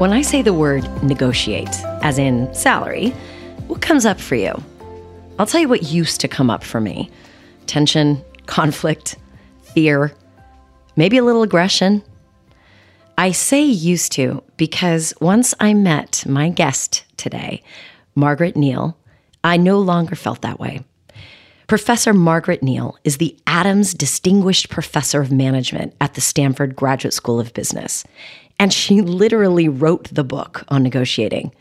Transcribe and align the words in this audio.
When 0.00 0.14
I 0.14 0.22
say 0.22 0.40
the 0.40 0.54
word 0.54 0.88
negotiate, 1.02 1.68
as 2.00 2.16
in 2.16 2.48
salary, 2.54 3.10
what 3.66 3.82
comes 3.82 4.06
up 4.06 4.18
for 4.18 4.34
you? 4.34 4.54
I'll 5.38 5.44
tell 5.44 5.60
you 5.60 5.68
what 5.68 5.92
used 5.92 6.22
to 6.22 6.26
come 6.26 6.48
up 6.48 6.64
for 6.64 6.80
me 6.80 7.10
tension, 7.66 8.24
conflict, 8.46 9.16
fear, 9.74 10.14
maybe 10.96 11.18
a 11.18 11.22
little 11.22 11.42
aggression. 11.42 12.02
I 13.18 13.32
say 13.32 13.62
used 13.62 14.12
to 14.12 14.42
because 14.56 15.12
once 15.20 15.52
I 15.60 15.74
met 15.74 16.24
my 16.26 16.48
guest 16.48 17.04
today, 17.18 17.62
Margaret 18.14 18.56
Neale, 18.56 18.96
I 19.44 19.58
no 19.58 19.80
longer 19.80 20.16
felt 20.16 20.40
that 20.40 20.58
way. 20.58 20.82
Professor 21.66 22.14
Margaret 22.14 22.62
Neale 22.62 22.96
is 23.04 23.18
the 23.18 23.36
Adams 23.46 23.92
Distinguished 23.92 24.70
Professor 24.70 25.20
of 25.20 25.30
Management 25.30 25.94
at 26.00 26.14
the 26.14 26.20
Stanford 26.22 26.74
Graduate 26.74 27.12
School 27.12 27.38
of 27.38 27.52
Business. 27.52 28.02
And 28.60 28.72
she 28.72 29.00
literally 29.00 29.68
wrote 29.68 30.08
the 30.12 30.22
book 30.22 30.64
on 30.68 30.84
negotiating. 30.84 31.52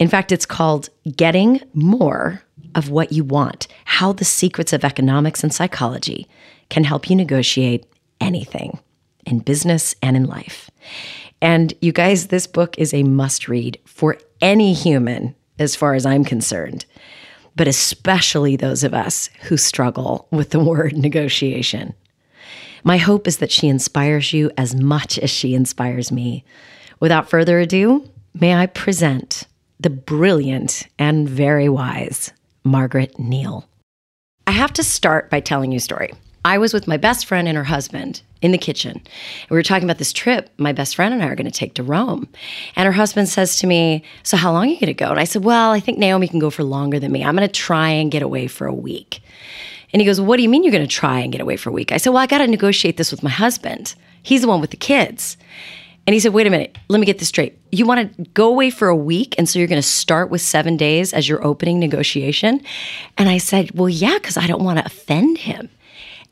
In 0.00 0.08
fact, 0.08 0.32
it's 0.32 0.46
called 0.46 0.88
Getting 1.16 1.60
More 1.72 2.42
of 2.74 2.90
What 2.90 3.12
You 3.12 3.22
Want 3.22 3.68
How 3.84 4.12
the 4.12 4.24
Secrets 4.24 4.72
of 4.72 4.84
Economics 4.84 5.44
and 5.44 5.54
Psychology 5.54 6.26
Can 6.68 6.82
Help 6.82 7.08
You 7.08 7.14
Negotiate 7.14 7.86
Anything 8.20 8.80
in 9.24 9.38
Business 9.38 9.94
and 10.02 10.16
in 10.16 10.24
Life. 10.24 10.70
And 11.40 11.74
you 11.80 11.92
guys, 11.92 12.28
this 12.28 12.48
book 12.48 12.76
is 12.78 12.92
a 12.92 13.04
must 13.04 13.46
read 13.46 13.78
for 13.84 14.18
any 14.40 14.72
human, 14.72 15.36
as 15.58 15.76
far 15.76 15.94
as 15.94 16.04
I'm 16.04 16.24
concerned 16.24 16.86
but 17.56 17.68
especially 17.68 18.56
those 18.56 18.84
of 18.84 18.94
us 18.94 19.30
who 19.42 19.56
struggle 19.56 20.26
with 20.30 20.50
the 20.50 20.60
word 20.60 20.96
negotiation. 20.96 21.94
My 22.86 22.98
hope 22.98 23.26
is 23.26 23.38
that 23.38 23.50
she 23.50 23.68
inspires 23.68 24.34
you 24.34 24.50
as 24.58 24.74
much 24.74 25.18
as 25.18 25.30
she 25.30 25.54
inspires 25.54 26.12
me. 26.12 26.44
Without 27.00 27.30
further 27.30 27.58
ado, 27.58 28.08
may 28.34 28.54
I 28.54 28.66
present 28.66 29.48
the 29.80 29.88
brilliant 29.88 30.86
and 30.98 31.26
very 31.26 31.68
wise 31.68 32.30
Margaret 32.62 33.18
Neale. 33.18 33.66
I 34.46 34.50
have 34.50 34.72
to 34.74 34.84
start 34.84 35.30
by 35.30 35.40
telling 35.40 35.72
you 35.72 35.78
a 35.78 35.80
story. 35.80 36.12
I 36.44 36.58
was 36.58 36.74
with 36.74 36.86
my 36.86 36.98
best 36.98 37.24
friend 37.24 37.48
and 37.48 37.56
her 37.56 37.64
husband 37.64 38.20
in 38.42 38.52
the 38.52 38.58
kitchen. 38.58 39.00
We 39.48 39.56
were 39.56 39.62
talking 39.62 39.84
about 39.84 39.96
this 39.96 40.12
trip 40.12 40.50
my 40.58 40.72
best 40.72 40.94
friend 40.94 41.14
and 41.14 41.22
I 41.22 41.28
are 41.28 41.34
going 41.34 41.50
to 41.50 41.50
take 41.50 41.72
to 41.74 41.82
Rome. 41.82 42.28
And 42.76 42.84
her 42.84 42.92
husband 42.92 43.30
says 43.30 43.56
to 43.56 43.66
me, 43.66 44.04
So, 44.24 44.36
how 44.36 44.52
long 44.52 44.64
are 44.64 44.70
you 44.70 44.78
going 44.78 44.88
to 44.88 44.94
go? 44.94 45.10
And 45.10 45.18
I 45.18 45.24
said, 45.24 45.42
Well, 45.42 45.72
I 45.72 45.80
think 45.80 45.96
Naomi 45.96 46.28
can 46.28 46.38
go 46.38 46.50
for 46.50 46.64
longer 46.64 47.00
than 47.00 47.12
me. 47.12 47.24
I'm 47.24 47.34
going 47.34 47.48
to 47.48 47.52
try 47.52 47.88
and 47.88 48.10
get 48.10 48.22
away 48.22 48.46
for 48.46 48.66
a 48.66 48.74
week. 48.74 49.22
And 49.94 50.00
he 50.00 50.06
goes, 50.06 50.20
What 50.20 50.36
do 50.36 50.42
you 50.42 50.48
mean 50.48 50.64
you're 50.64 50.72
going 50.72 50.86
to 50.86 50.88
try 50.88 51.20
and 51.20 51.30
get 51.30 51.40
away 51.40 51.56
for 51.56 51.70
a 51.70 51.72
week? 51.72 51.92
I 51.92 51.98
said, 51.98 52.10
Well, 52.10 52.20
I 52.20 52.26
got 52.26 52.38
to 52.38 52.48
negotiate 52.48 52.96
this 52.96 53.12
with 53.12 53.22
my 53.22 53.30
husband. 53.30 53.94
He's 54.22 54.42
the 54.42 54.48
one 54.48 54.60
with 54.60 54.72
the 54.72 54.76
kids. 54.76 55.36
And 56.06 56.12
he 56.12 56.20
said, 56.20 56.34
Wait 56.34 56.48
a 56.48 56.50
minute, 56.50 56.76
let 56.88 56.98
me 56.98 57.06
get 57.06 57.20
this 57.20 57.28
straight. 57.28 57.56
You 57.70 57.86
want 57.86 58.16
to 58.16 58.24
go 58.34 58.48
away 58.48 58.70
for 58.70 58.88
a 58.88 58.96
week, 58.96 59.36
and 59.38 59.48
so 59.48 59.58
you're 59.58 59.68
going 59.68 59.80
to 59.80 59.88
start 59.88 60.30
with 60.30 60.40
seven 60.40 60.76
days 60.76 61.14
as 61.14 61.28
your 61.28 61.46
opening 61.46 61.78
negotiation? 61.78 62.60
And 63.16 63.28
I 63.28 63.38
said, 63.38 63.70
Well, 63.70 63.88
yeah, 63.88 64.14
because 64.14 64.36
I 64.36 64.48
don't 64.48 64.64
want 64.64 64.80
to 64.80 64.84
offend 64.84 65.38
him. 65.38 65.70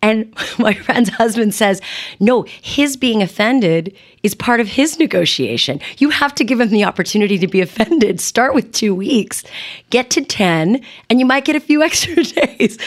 And 0.02 0.34
my 0.58 0.74
friend's 0.74 1.08
husband 1.08 1.54
says, 1.54 1.80
no, 2.20 2.42
his 2.42 2.96
being 2.96 3.22
offended 3.22 3.96
is 4.22 4.34
part 4.34 4.60
of 4.60 4.68
his 4.68 4.98
negotiation. 4.98 5.80
You 5.98 6.10
have 6.10 6.34
to 6.34 6.44
give 6.44 6.60
him 6.60 6.68
the 6.68 6.84
opportunity 6.84 7.38
to 7.38 7.46
be 7.46 7.60
offended. 7.60 8.20
Start 8.32 8.54
with 8.54 8.72
two 8.72 8.94
weeks, 8.94 9.44
get 9.90 10.10
to 10.10 10.24
10, 10.24 10.82
and 11.08 11.20
you 11.20 11.26
might 11.26 11.44
get 11.44 11.56
a 11.56 11.60
few 11.60 11.82
extra 11.82 12.22
days. 12.22 12.78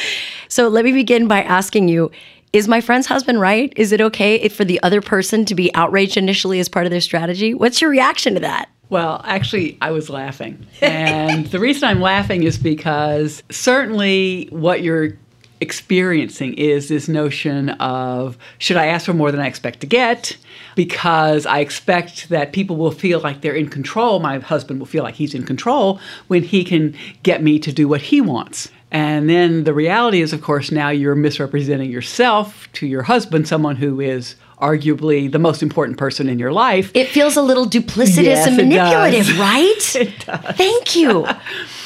So 0.49 0.67
let 0.67 0.85
me 0.85 0.91
begin 0.91 1.27
by 1.27 1.41
asking 1.41 1.87
you 1.87 2.11
is 2.53 2.69
my 2.69 2.79
friend's 2.79 3.05
husband 3.05 3.41
right? 3.41 3.73
Is 3.75 3.91
it 3.91 3.99
okay 3.99 4.47
for 4.47 4.63
the 4.63 4.81
other 4.81 5.01
person 5.01 5.43
to 5.43 5.55
be 5.55 5.75
outraged 5.75 6.15
initially 6.15 6.61
as 6.61 6.69
part 6.69 6.85
of 6.85 6.89
their 6.89 7.01
strategy? 7.01 7.53
What's 7.53 7.81
your 7.81 7.89
reaction 7.89 8.35
to 8.35 8.39
that? 8.39 8.69
Well, 8.89 9.21
actually, 9.25 9.77
I 9.81 9.91
was 9.91 10.09
laughing. 10.09 10.65
And 10.81 11.47
the 11.47 11.59
reason 11.59 11.89
I'm 11.89 11.99
laughing 11.99 12.43
is 12.43 12.57
because 12.57 13.43
certainly 13.49 14.47
what 14.51 14.83
you're 14.83 15.17
experiencing 15.65 16.53
is 16.53 16.89
this 16.89 17.07
notion 17.07 17.69
of 17.71 18.37
should 18.59 18.77
I 18.77 18.85
ask 18.85 19.05
for 19.07 19.13
more 19.13 19.31
than 19.31 19.41
I 19.41 19.47
expect 19.47 19.79
to 19.81 19.87
get? 19.87 20.37
Because 20.75 21.45
I 21.45 21.59
expect 21.59 22.29
that 22.29 22.53
people 22.53 22.75
will 22.75 22.91
feel 22.91 23.19
like 23.19 23.41
they're 23.41 23.55
in 23.55 23.69
control. 23.69 24.19
My 24.19 24.37
husband 24.39 24.79
will 24.79 24.85
feel 24.85 25.03
like 25.03 25.15
he's 25.15 25.33
in 25.33 25.43
control 25.43 25.99
when 26.27 26.43
he 26.43 26.63
can 26.63 26.95
get 27.23 27.41
me 27.41 27.57
to 27.59 27.71
do 27.71 27.87
what 27.87 28.01
he 28.01 28.21
wants. 28.21 28.69
And 28.91 29.29
then 29.29 29.63
the 29.63 29.73
reality 29.73 30.21
is, 30.21 30.31
of 30.31 30.41
course, 30.41 30.71
now 30.71 30.89
you're 30.89 31.15
misrepresenting 31.15 31.91
yourself 31.91 32.69
to 32.73 32.85
your 32.85 33.03
husband, 33.03 33.47
someone 33.47 33.75
who 33.75 33.99
is 33.99 34.35
arguably 34.61 35.29
the 35.29 35.39
most 35.39 35.61
important 35.61 35.97
person 35.97 36.29
in 36.29 36.39
your 36.39 36.51
life. 36.51 36.91
It 36.93 37.09
feels 37.09 37.35
a 37.35 37.41
little 37.41 37.65
duplicitous 37.65 38.23
yes, 38.23 38.47
and 38.47 38.55
manipulative, 38.55 39.37
right? 39.39 39.95
it 39.95 40.25
does. 40.25 40.55
Thank 40.55 40.95
you. 40.95 41.25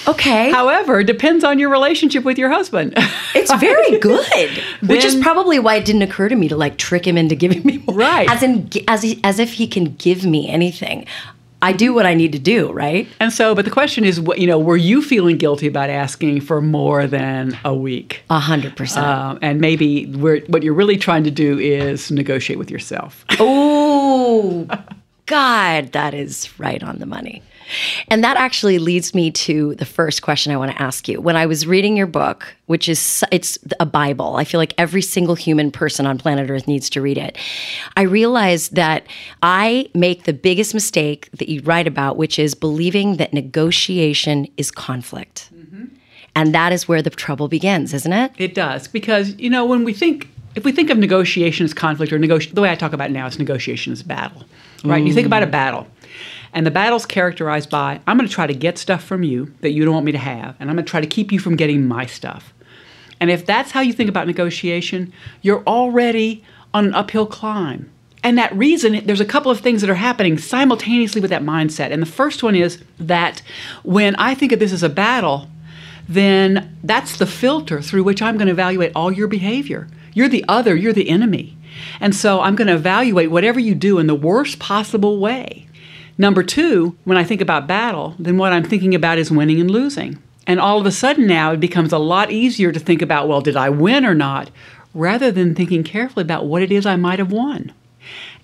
Okay. 0.10 0.52
However, 0.52 1.04
depends 1.04 1.44
on 1.44 1.60
your 1.60 1.70
relationship 1.70 2.24
with 2.24 2.38
your 2.38 2.50
husband. 2.50 2.94
it's 3.36 3.54
very 3.56 4.00
good, 4.00 4.26
then, 4.34 4.90
which 4.90 5.06
is 5.06 5.16
probably 5.16 5.60
why 5.60 5.76
it 5.76 5.86
didn't 5.86 6.02
occur 6.02 6.30
to 6.30 6.36
me 6.36 6.48
to 6.48 6.58
like 6.58 6.78
trick 6.78 7.06
him 7.06 7.18
into 7.18 7.36
giving 7.36 7.64
me 7.64 7.84
more. 7.86 7.96
Right. 7.96 8.30
As 8.30 8.42
in, 8.42 8.70
as 8.88 9.04
he, 9.04 9.20
as 9.24 9.40
if 9.40 9.54
he 9.54 9.68
can 9.68 9.96
give 9.96 10.26
me 10.26 10.50
anything. 10.50 11.06
I 11.62 11.74
do 11.74 11.94
what 11.94 12.06
I 12.06 12.14
need 12.14 12.32
to 12.32 12.40
do, 12.40 12.72
right? 12.72 13.06
And 13.20 13.34
so, 13.34 13.54
but 13.54 13.66
the 13.66 13.72
question 13.72 14.06
is, 14.06 14.20
what 14.20 14.40
you 14.40 14.48
know, 14.48 14.58
were 14.58 14.78
you 14.78 15.02
feeling 15.02 15.38
guilty 15.38 15.68
about 15.68 15.90
asking 15.90 16.40
for 16.42 16.62
more 16.62 17.06
than 17.06 17.58
a 17.66 17.76
week? 17.76 18.24
A 18.30 18.40
hundred 18.40 18.78
percent. 18.78 19.06
Um, 19.06 19.40
and 19.42 19.60
maybe 19.60 20.06
what 20.06 20.64
you're 20.64 20.74
really 20.74 20.98
trying 20.98 21.26
to 21.26 21.32
do 21.32 21.60
is 21.60 22.12
negotiate 22.12 22.58
with 22.58 22.72
yourself. 22.72 23.26
Oh, 23.40 24.68
God, 25.26 25.92
that 25.92 26.14
is 26.14 26.50
right 26.58 26.82
on 26.82 27.00
the 27.00 27.06
money. 27.06 27.44
And 28.08 28.24
that 28.24 28.38
actually 28.38 28.80
leads 28.80 29.14
me 29.14 29.32
to 29.32 29.76
the 29.76 29.86
first 29.86 30.22
question 30.22 30.52
I 30.52 30.58
want 30.58 30.72
to 30.72 30.82
ask 30.82 31.08
you. 31.08 31.22
When 31.22 31.36
I 31.36 31.46
was 31.46 31.68
reading 31.68 31.96
your 31.96 32.08
book, 32.08 32.56
which 32.66 32.88
is 32.88 33.24
it's 33.32 33.58
a 33.80 33.86
Bible, 33.86 34.36
I 34.36 34.44
feel 34.44 34.60
like 34.60 34.74
every 34.78 35.02
single 35.02 35.36
human 35.36 35.72
person 35.72 36.06
on 36.06 36.18
planet 36.18 36.50
Earth 36.50 36.68
needs 36.68 36.90
to 36.92 37.02
read 37.02 37.18
it. 37.18 37.38
I 37.98 38.04
realized 38.04 38.76
that 38.76 39.06
I 39.42 39.90
make 39.94 40.24
the 40.24 40.34
biggest 40.34 40.74
mistake 40.74 41.30
that 41.32 41.50
you 41.50 41.62
write 41.62 41.88
about, 41.88 42.18
which 42.18 42.40
is 42.40 42.56
believing 42.56 43.18
that 43.18 43.34
negotiation 43.34 44.48
is 44.58 44.72
conflict. 44.72 45.50
Mm-hmm. 45.54 45.86
And 46.36 46.54
that 46.56 46.72
is 46.72 46.88
where 46.88 47.02
the 47.02 47.10
trouble 47.10 47.48
begins, 47.48 47.94
isn't 47.94 48.14
it? 48.14 48.32
It 48.38 48.54
does. 48.56 48.88
Because, 48.88 49.36
you 49.38 49.50
know, 49.50 49.66
when 49.66 49.84
we 49.84 49.94
think 49.94 50.30
if 50.56 50.64
we 50.64 50.72
think 50.72 50.90
of 50.90 50.98
negotiation 50.98 51.64
as 51.64 51.74
conflict 51.74 52.12
or 52.12 52.20
negotiation, 52.20 52.56
the 52.56 52.62
way 52.62 52.72
I 52.72 52.76
talk 52.76 52.94
about 52.94 53.10
it 53.10 53.14
now 53.14 53.28
is 53.28 53.38
negotiation 53.38 53.94
as 53.94 54.04
battle, 54.04 54.44
right? 54.84 55.04
Mm. 55.04 55.08
You 55.08 55.14
think 55.14 55.28
about 55.28 55.44
a 55.44 55.48
battle. 55.48 55.88
And 56.54 56.66
the 56.66 56.72
battle's 56.72 57.06
characterized 57.06 57.70
by 57.70 58.02
I'm 58.08 58.18
going 58.18 58.28
to 58.28 58.34
try 58.34 58.48
to 58.48 58.54
get 58.54 58.78
stuff 58.78 59.04
from 59.04 59.24
you 59.24 59.54
that 59.62 59.72
you 59.72 59.86
don't 59.86 59.94
want 59.94 60.06
me 60.06 60.12
to 60.12 60.18
have, 60.18 60.56
and 60.60 60.70
I'm 60.70 60.76
going 60.76 60.86
to 60.86 60.90
try 60.90 61.02
to 61.02 61.08
keep 61.08 61.32
you 61.32 61.40
from 61.40 61.56
getting 61.56 61.88
my 61.88 62.06
stuff. 62.06 62.54
And 63.20 63.30
if 63.30 63.46
that's 63.46 63.72
how 63.72 63.82
you 63.82 63.94
think 63.94 64.10
about 64.10 64.28
negotiation, 64.28 65.14
you're 65.42 65.64
already 65.64 66.44
on 66.74 66.86
an 66.86 66.94
uphill 66.94 67.26
climb. 67.26 67.90
And 68.24 68.38
that 68.38 68.56
reason, 68.56 69.06
there's 69.06 69.22
a 69.22 69.26
couple 69.26 69.52
of 69.52 69.60
things 69.60 69.82
that 69.82 69.90
are 69.90 69.96
happening 69.96 70.38
simultaneously 70.38 71.22
with 71.22 71.30
that 71.30 71.44
mindset. 71.44 71.92
And 71.92 72.02
the 72.02 72.08
first 72.08 72.44
one 72.44 72.56
is 72.56 72.84
that 73.00 73.42
when 73.84 74.16
I 74.16 74.36
think 74.36 74.52
of 74.52 74.60
this 74.60 74.74
as 74.74 74.84
a 74.84 74.90
battle, 74.90 75.48
then 76.08 76.78
that's 76.84 77.18
the 77.18 77.26
filter 77.28 77.82
through 77.82 78.04
which 78.04 78.22
I'm 78.22 78.36
going 78.36 78.48
to 78.48 78.54
evaluate 78.54 78.92
all 78.96 79.12
your 79.12 79.28
behavior. 79.28 79.88
You're 80.14 80.28
the 80.28 80.44
other, 80.48 80.76
you're 80.76 80.92
the 80.92 81.10
enemy. 81.10 81.56
And 82.02 82.14
so 82.14 82.42
I'm 82.42 82.56
going 82.56 82.68
to 82.68 82.74
evaluate 82.74 83.32
whatever 83.32 83.60
you 83.60 83.76
do 83.76 84.00
in 84.00 84.08
the 84.08 84.16
worst 84.16 84.60
possible 84.60 85.20
way. 85.20 85.68
Number 86.20 86.44
two, 86.44 86.98
when 87.06 87.18
I 87.18 87.24
think 87.24 87.40
about 87.40 87.66
battle, 87.66 88.14
then 88.20 88.38
what 88.38 88.52
I'm 88.52 88.66
thinking 88.66 88.94
about 88.94 89.18
is 89.18 89.32
winning 89.32 89.60
and 89.60 89.72
losing. 89.72 90.22
And 90.46 90.60
all 90.60 90.80
of 90.80 90.86
a 90.86 90.92
sudden 90.92 91.26
now 91.26 91.54
it 91.54 91.62
becomes 91.62 91.94
a 91.94 91.98
lot 91.98 92.30
easier 92.30 92.74
to 92.74 92.80
think 92.80 93.02
about, 93.02 93.30
well, 93.30 93.40
did 93.40 93.56
I 93.56 93.70
win 93.70 94.06
or 94.06 94.14
not, 94.14 94.52
rather 94.94 95.32
than 95.32 95.56
thinking 95.56 95.82
carefully 95.84 96.24
about 96.24 96.46
what 96.46 96.62
it 96.62 96.72
is 96.74 96.86
I 96.86 96.98
might 96.98 97.20
have 97.20 97.32
won. 97.32 97.72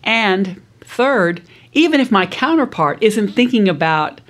And 0.03 0.61
third, 0.81 1.41
even 1.73 1.99
if 1.99 2.11
my 2.11 2.25
counterpart 2.25 2.99
isn't 3.01 3.33
thinking 3.33 3.67
about 3.67 4.21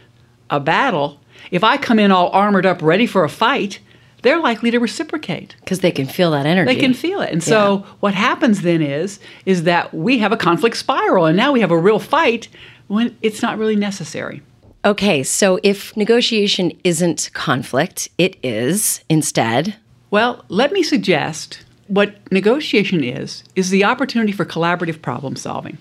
a 0.49 0.59
battle, 0.59 1.19
if 1.51 1.63
I 1.63 1.77
come 1.77 1.99
in 1.99 2.11
all 2.11 2.29
armored 2.29 2.65
up, 2.65 2.81
ready 2.81 3.05
for 3.05 3.23
a 3.23 3.29
fight, 3.29 3.79
they're 4.23 4.39
likely 4.39 4.71
to 4.71 4.79
reciprocate 4.79 5.55
because 5.59 5.81
they 5.81 5.91
can 5.91 6.07
feel 6.07 6.31
that 6.31 6.47
energy. 6.47 6.73
They 6.73 6.79
can 6.79 6.95
feel 6.95 7.21
it, 7.21 7.31
and 7.31 7.43
so 7.43 7.85
what 7.99 8.15
happens 8.15 8.61
then 8.61 8.81
is 8.81 9.19
is 9.45 9.63
that 9.63 9.93
we 9.93 10.17
have 10.17 10.31
a 10.31 10.37
conflict 10.37 10.77
spiral, 10.77 11.27
and 11.27 11.37
now 11.37 11.51
we 11.51 11.61
have 11.61 11.69
a 11.69 11.77
real 11.77 11.99
fight 11.99 12.47
when 12.87 13.17
it's 13.21 13.41
not 13.41 13.57
really 13.57 13.75
necessary. 13.75 14.41
Okay, 14.83 15.23
so 15.23 15.59
if 15.63 15.95
negotiation 15.97 16.71
isn't 16.83 17.31
conflict, 17.33 18.07
it 18.17 18.37
is 18.43 19.03
instead. 19.09 19.75
Well, 20.11 20.45
let 20.47 20.71
me 20.71 20.83
suggest 20.83 21.65
what 21.87 22.15
negotiation 22.31 23.03
is 23.03 23.43
is 23.55 23.69
the 23.69 23.83
opportunity 23.83 24.31
for 24.31 24.45
collaborative 24.45 25.01
problem 25.01 25.35
solving. 25.35 25.77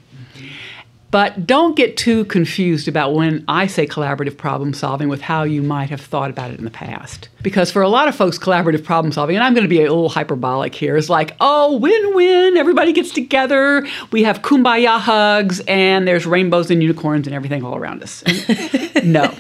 But 1.15 1.47
don't 1.47 1.77
get 1.77 1.97
too 1.97 2.25
confused 2.25 2.89
about 2.89 3.15
when 3.15 3.45
I 3.47 3.69
say 3.69 3.87
collaborative 3.87 4.37
problem 4.37 4.75
solving 4.75 5.09
with 5.09 5.21
how 5.21 5.45
you 5.45 5.63
might 5.63 5.89
have 5.91 6.01
thought 6.01 6.29
about 6.29 6.51
it 6.51 6.59
in 6.59 6.65
the 6.65 6.73
past. 6.73 7.29
Because 7.41 7.71
for 7.71 7.83
a 7.83 7.89
lot 7.89 8.09
of 8.09 8.17
folks, 8.17 8.37
collaborative 8.37 8.83
problem 8.83 9.13
solving, 9.13 9.37
and 9.37 9.45
I'm 9.45 9.55
going 9.55 9.63
to 9.63 9.69
be 9.69 9.79
a 9.79 9.83
little 9.83 10.09
hyperbolic 10.09 10.75
here, 10.75 10.97
is 10.97 11.09
like, 11.09 11.37
oh, 11.39 11.77
win 11.77 12.17
win, 12.17 12.57
everybody 12.57 12.93
gets 12.93 13.13
together, 13.13 13.87
we 14.11 14.25
have 14.25 14.43
kumbaya 14.43 14.99
hugs, 14.99 15.61
and 15.69 16.09
there's 16.09 16.27
rainbows 16.27 16.69
and 16.69 16.83
unicorns 16.83 17.29
and 17.29 17.37
everything 17.37 17.65
all 17.65 17.77
around 17.77 18.03
us. 18.03 18.25
no. 19.05 19.33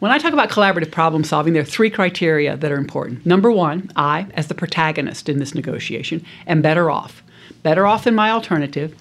When 0.00 0.10
I 0.10 0.18
talk 0.18 0.32
about 0.32 0.50
collaborative 0.50 0.90
problem 0.90 1.22
solving, 1.22 1.52
there 1.52 1.62
are 1.62 1.64
three 1.64 1.90
criteria 1.90 2.56
that 2.56 2.72
are 2.72 2.76
important. 2.76 3.24
Number 3.24 3.52
one, 3.52 3.88
I, 3.94 4.26
as 4.34 4.48
the 4.48 4.54
protagonist 4.56 5.28
in 5.28 5.38
this 5.38 5.54
negotiation, 5.54 6.26
am 6.48 6.60
better 6.60 6.90
off. 6.90 7.22
Better 7.62 7.86
off 7.86 8.02
than 8.02 8.16
my 8.16 8.32
alternative, 8.32 8.96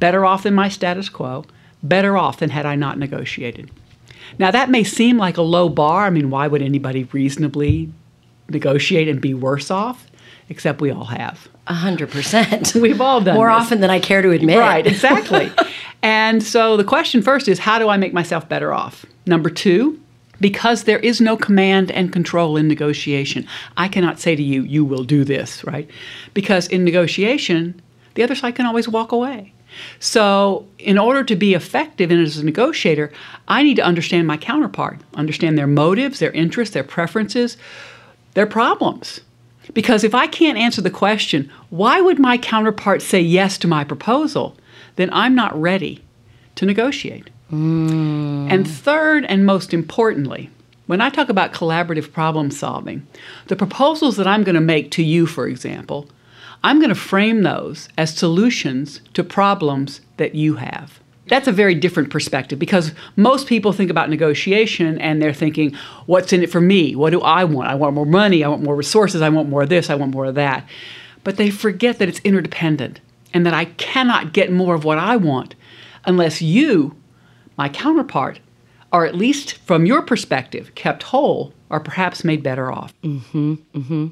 better 0.00 0.24
off 0.24 0.44
than 0.44 0.54
my 0.54 0.70
status 0.70 1.10
quo, 1.10 1.44
better 1.82 2.16
off 2.16 2.38
than 2.38 2.50
had 2.50 2.66
I 2.66 2.74
not 2.74 2.98
negotiated. 2.98 3.70
Now, 4.38 4.50
that 4.50 4.70
may 4.70 4.84
seem 4.84 5.16
like 5.16 5.36
a 5.36 5.42
low 5.42 5.68
bar. 5.68 6.06
I 6.06 6.10
mean, 6.10 6.30
why 6.30 6.46
would 6.48 6.62
anybody 6.62 7.04
reasonably 7.04 7.90
negotiate 8.48 9.08
and 9.08 9.20
be 9.20 9.34
worse 9.34 9.70
off? 9.70 10.06
Except 10.50 10.80
we 10.80 10.90
all 10.90 11.04
have. 11.06 11.48
A 11.66 11.74
hundred 11.74 12.10
percent. 12.10 12.74
We've 12.80 13.00
all 13.00 13.20
done 13.20 13.34
More 13.36 13.48
this. 13.48 13.62
often 13.62 13.80
than 13.80 13.90
I 13.90 14.00
care 14.00 14.22
to 14.22 14.30
admit. 14.30 14.58
Right, 14.58 14.86
exactly. 14.86 15.50
and 16.02 16.42
so 16.42 16.76
the 16.76 16.84
question 16.84 17.20
first 17.22 17.48
is 17.48 17.58
how 17.58 17.78
do 17.78 17.88
I 17.88 17.96
make 17.96 18.14
myself 18.14 18.48
better 18.48 18.72
off? 18.72 19.04
Number 19.26 19.50
two, 19.50 20.00
because 20.40 20.84
there 20.84 20.98
is 21.00 21.20
no 21.20 21.36
command 21.36 21.90
and 21.90 22.12
control 22.12 22.56
in 22.56 22.68
negotiation, 22.68 23.46
I 23.76 23.88
cannot 23.88 24.18
say 24.20 24.36
to 24.36 24.42
you, 24.42 24.62
you 24.62 24.84
will 24.84 25.04
do 25.04 25.24
this, 25.24 25.64
right? 25.64 25.90
Because 26.32 26.66
in 26.68 26.84
negotiation, 26.84 27.80
the 28.14 28.22
other 28.22 28.34
side 28.34 28.54
can 28.54 28.64
always 28.64 28.88
walk 28.88 29.12
away. 29.12 29.52
So, 30.00 30.66
in 30.78 30.98
order 30.98 31.22
to 31.24 31.36
be 31.36 31.54
effective 31.54 32.10
and 32.10 32.20
as 32.20 32.38
a 32.38 32.44
negotiator, 32.44 33.12
I 33.46 33.62
need 33.62 33.76
to 33.76 33.84
understand 33.84 34.26
my 34.26 34.36
counterpart, 34.36 35.00
understand 35.14 35.56
their 35.56 35.66
motives, 35.66 36.18
their 36.18 36.32
interests, 36.32 36.74
their 36.74 36.84
preferences, 36.84 37.56
their 38.34 38.46
problems. 38.46 39.20
Because 39.74 40.04
if 40.04 40.14
I 40.14 40.26
can't 40.26 40.58
answer 40.58 40.80
the 40.80 40.90
question, 40.90 41.50
why 41.70 42.00
would 42.00 42.18
my 42.18 42.38
counterpart 42.38 43.02
say 43.02 43.20
yes 43.20 43.58
to 43.58 43.68
my 43.68 43.84
proposal, 43.84 44.56
then 44.96 45.10
I'm 45.12 45.34
not 45.34 45.60
ready 45.60 46.02
to 46.56 46.66
negotiate. 46.66 47.30
Mm. 47.52 48.50
And 48.50 48.68
third, 48.68 49.24
and 49.26 49.46
most 49.46 49.72
importantly, 49.72 50.50
when 50.86 51.00
I 51.00 51.10
talk 51.10 51.28
about 51.28 51.52
collaborative 51.52 52.12
problem 52.12 52.50
solving, 52.50 53.06
the 53.46 53.56
proposals 53.56 54.16
that 54.16 54.26
I'm 54.26 54.42
going 54.42 54.54
to 54.54 54.60
make 54.60 54.90
to 54.92 55.02
you, 55.02 55.26
for 55.26 55.46
example, 55.46 56.08
I'm 56.62 56.78
going 56.78 56.88
to 56.88 56.94
frame 56.94 57.42
those 57.42 57.88
as 57.96 58.14
solutions 58.14 59.00
to 59.14 59.22
problems 59.22 60.00
that 60.16 60.34
you 60.34 60.54
have. 60.54 61.00
That's 61.28 61.46
a 61.46 61.52
very 61.52 61.74
different 61.74 62.10
perspective 62.10 62.58
because 62.58 62.92
most 63.16 63.46
people 63.46 63.72
think 63.72 63.90
about 63.90 64.08
negotiation 64.08 64.98
and 64.98 65.20
they're 65.20 65.34
thinking, 65.34 65.74
what's 66.06 66.32
in 66.32 66.42
it 66.42 66.50
for 66.50 66.60
me? 66.60 66.96
What 66.96 67.10
do 67.10 67.20
I 67.20 67.44
want? 67.44 67.68
I 67.68 67.74
want 67.74 67.94
more 67.94 68.06
money. 68.06 68.42
I 68.42 68.48
want 68.48 68.62
more 68.62 68.74
resources. 68.74 69.20
I 69.20 69.28
want 69.28 69.48
more 69.48 69.62
of 69.62 69.68
this. 69.68 69.90
I 69.90 69.94
want 69.94 70.14
more 70.14 70.24
of 70.24 70.36
that. 70.36 70.66
But 71.24 71.36
they 71.36 71.50
forget 71.50 71.98
that 71.98 72.08
it's 72.08 72.20
interdependent 72.20 73.00
and 73.34 73.44
that 73.44 73.54
I 73.54 73.66
cannot 73.66 74.32
get 74.32 74.50
more 74.50 74.74
of 74.74 74.84
what 74.84 74.98
I 74.98 75.16
want 75.16 75.54
unless 76.06 76.40
you, 76.40 76.96
my 77.58 77.68
counterpart, 77.68 78.40
are 78.90 79.04
at 79.04 79.14
least 79.14 79.52
from 79.58 79.84
your 79.84 80.00
perspective 80.00 80.74
kept 80.74 81.02
whole 81.04 81.52
or 81.70 81.80
perhaps 81.80 82.24
made 82.24 82.42
better 82.42 82.72
off. 82.72 82.94
Mm-hmm, 83.02 83.54
mm-hmm. 83.74 84.06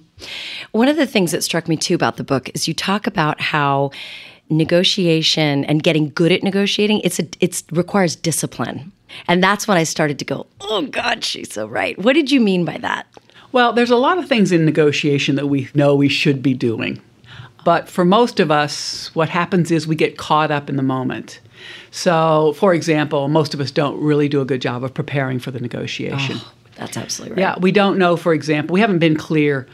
One 0.73 0.89
of 0.89 0.97
the 0.97 1.07
things 1.07 1.33
that 1.33 1.43
struck 1.43 1.69
me 1.69 1.77
too 1.77 1.95
about 1.95 2.17
the 2.17 2.25
book 2.25 2.51
is 2.55 2.69
you 2.69 2.75
talk 2.75 3.07
about 3.07 3.41
how 3.41 3.91
negotiation 4.49 5.65
and 5.65 5.83
getting 5.83 6.11
good 6.11 6.33
at 6.33 6.43
negotiating 6.43 7.01
it's 7.01 7.19
a, 7.19 7.27
it 7.41 7.63
requires 7.73 8.15
discipline. 8.17 8.93
And 9.29 9.43
that's 9.43 9.67
when 9.67 9.77
i 9.77 9.85
started 9.85 10.19
to 10.19 10.25
go 10.25 10.47
oh 10.61 10.83
god 10.83 11.25
she's 11.25 11.53
so 11.53 11.67
right. 11.67 11.99
What 11.99 12.15
did 12.15 12.31
you 12.31 12.41
mean 12.41 12.65
by 12.65 12.79
that? 12.79 13.07
Well 13.53 13.73
there's 13.73 13.91
a 13.91 13.97
lot 13.97 14.19
of 14.19 14.29
things 14.29 14.53
in 14.53 14.65
negotiation 14.65 15.37
that 15.37 15.49
we 15.49 15.69
know 15.75 15.95
we 15.95 16.09
should 16.09 16.43
be 16.43 16.55
doing. 16.55 17.01
But 17.65 17.89
for 17.89 18.05
most 18.05 18.39
of 18.39 18.51
us 18.51 19.13
what 19.15 19.29
happens 19.29 19.71
is 19.71 19.87
we 19.87 19.97
get 19.97 20.17
caught 20.17 20.51
up 20.51 20.69
in 20.69 20.77
the 20.77 20.83
moment. 20.83 21.41
So 21.91 22.55
for 22.57 22.73
example 22.73 23.29
most 23.29 23.53
of 23.53 23.61
us 23.61 23.71
don't 23.71 24.01
really 24.01 24.29
do 24.29 24.41
a 24.41 24.45
good 24.45 24.61
job 24.61 24.85
of 24.85 24.95
preparing 24.95 25.41
for 25.41 25.51
the 25.51 25.61
negotiation. 25.61 26.37
Oh, 26.39 26.53
that's 26.77 26.97
absolutely 26.97 27.35
right 27.35 27.41
yeah 27.41 27.59
we 27.61 27.73
don't 27.73 27.99
know 27.99 28.17
for 28.17 28.33
example 28.33 28.75
we 28.75 28.81
haven't 28.81 28.99
been 28.99 29.17
clear 29.17 29.67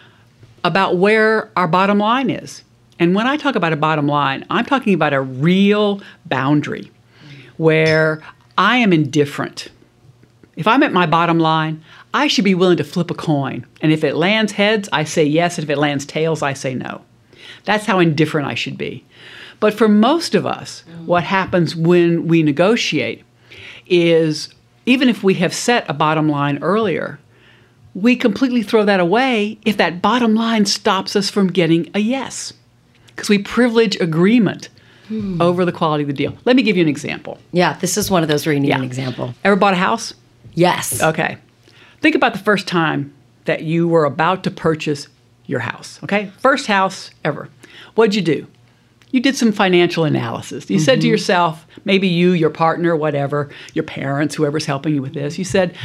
about 0.64 0.96
where 0.96 1.50
our 1.56 1.68
bottom 1.68 1.98
line 1.98 2.30
is 2.30 2.62
and 3.02 3.16
when 3.16 3.26
I 3.26 3.36
talk 3.36 3.56
about 3.56 3.72
a 3.72 3.76
bottom 3.76 4.06
line, 4.06 4.46
I'm 4.48 4.64
talking 4.64 4.94
about 4.94 5.12
a 5.12 5.20
real 5.20 6.00
boundary 6.26 6.88
where 7.56 8.22
I 8.56 8.76
am 8.76 8.92
indifferent. 8.92 9.72
If 10.54 10.68
I'm 10.68 10.84
at 10.84 10.92
my 10.92 11.06
bottom 11.06 11.40
line, 11.40 11.82
I 12.14 12.28
should 12.28 12.44
be 12.44 12.54
willing 12.54 12.76
to 12.76 12.84
flip 12.84 13.10
a 13.10 13.14
coin. 13.14 13.66
And 13.80 13.90
if 13.90 14.04
it 14.04 14.14
lands 14.14 14.52
heads, 14.52 14.88
I 14.92 15.02
say 15.02 15.24
yes. 15.24 15.58
And 15.58 15.64
if 15.64 15.70
it 15.70 15.78
lands 15.78 16.06
tails, 16.06 16.42
I 16.42 16.52
say 16.52 16.76
no. 16.76 17.02
That's 17.64 17.86
how 17.86 17.98
indifferent 17.98 18.46
I 18.46 18.54
should 18.54 18.78
be. 18.78 19.04
But 19.58 19.74
for 19.74 19.88
most 19.88 20.36
of 20.36 20.46
us, 20.46 20.84
mm. 20.88 21.06
what 21.06 21.24
happens 21.24 21.74
when 21.74 22.28
we 22.28 22.44
negotiate 22.44 23.24
is 23.88 24.48
even 24.86 25.08
if 25.08 25.22
we 25.22 25.34
have 25.34 25.54
set 25.54 25.88
a 25.88 25.92
bottom 25.92 26.28
line 26.28 26.58
earlier, 26.62 27.18
we 27.94 28.16
completely 28.16 28.62
throw 28.62 28.84
that 28.84 29.00
away 29.00 29.58
if 29.64 29.76
that 29.76 30.02
bottom 30.02 30.34
line 30.34 30.66
stops 30.66 31.14
us 31.14 31.30
from 31.30 31.48
getting 31.48 31.90
a 31.94 31.98
yes 31.98 32.52
because 33.08 33.28
we 33.28 33.38
privilege 33.38 34.00
agreement 34.00 34.68
hmm. 35.08 35.40
over 35.40 35.64
the 35.64 35.72
quality 35.72 36.02
of 36.02 36.08
the 36.08 36.14
deal. 36.14 36.36
Let 36.44 36.56
me 36.56 36.62
give 36.62 36.76
you 36.76 36.82
an 36.82 36.88
example. 36.88 37.38
Yeah, 37.52 37.74
this 37.74 37.96
is 37.96 38.10
one 38.10 38.22
of 38.22 38.28
those 38.28 38.46
where 38.46 38.54
you 38.54 38.60
need 38.60 38.68
yeah. 38.68 38.78
an 38.78 38.84
example. 38.84 39.34
Ever 39.44 39.56
bought 39.56 39.74
a 39.74 39.76
house? 39.76 40.14
Yes. 40.54 41.02
Okay. 41.02 41.36
Think 42.00 42.14
about 42.14 42.32
the 42.32 42.38
first 42.38 42.66
time 42.66 43.12
that 43.44 43.62
you 43.62 43.88
were 43.88 44.04
about 44.04 44.44
to 44.44 44.50
purchase 44.50 45.08
your 45.46 45.60
house. 45.60 46.00
Okay? 46.02 46.30
First 46.38 46.66
house 46.66 47.10
ever. 47.24 47.48
What'd 47.94 48.14
you 48.14 48.22
do? 48.22 48.46
You 49.12 49.20
did 49.20 49.36
some 49.36 49.52
financial 49.52 50.04
analysis. 50.04 50.68
You 50.68 50.76
mm-hmm. 50.76 50.84
said 50.84 50.94
to 50.96 51.00
mm-hmm. 51.02 51.10
yourself, 51.10 51.66
maybe 51.84 52.08
you, 52.08 52.32
your 52.32 52.50
partner, 52.50 52.96
whatever, 52.96 53.50
your 53.74 53.84
parents, 53.84 54.34
whoever's 54.34 54.66
helping 54.66 54.94
you 54.94 55.02
with 55.02 55.14
this, 55.14 55.38
you 55.38 55.44
said, 55.44 55.76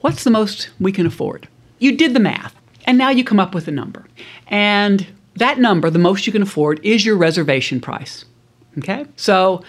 what's 0.00 0.24
the 0.24 0.30
most 0.30 0.70
we 0.80 0.92
can 0.92 1.06
afford? 1.06 1.48
You 1.80 1.96
did 1.96 2.14
the 2.14 2.20
math, 2.20 2.54
and 2.86 2.96
now 2.96 3.10
you 3.10 3.24
come 3.24 3.40
up 3.40 3.54
with 3.54 3.68
a 3.68 3.72
number. 3.72 4.06
And 4.46 5.06
that 5.36 5.58
number, 5.58 5.90
the 5.90 5.98
most 5.98 6.26
you 6.26 6.32
can 6.32 6.42
afford, 6.42 6.80
is 6.84 7.04
your 7.04 7.16
reservation 7.16 7.80
price. 7.80 8.24
Okay? 8.78 9.06
So 9.16 9.64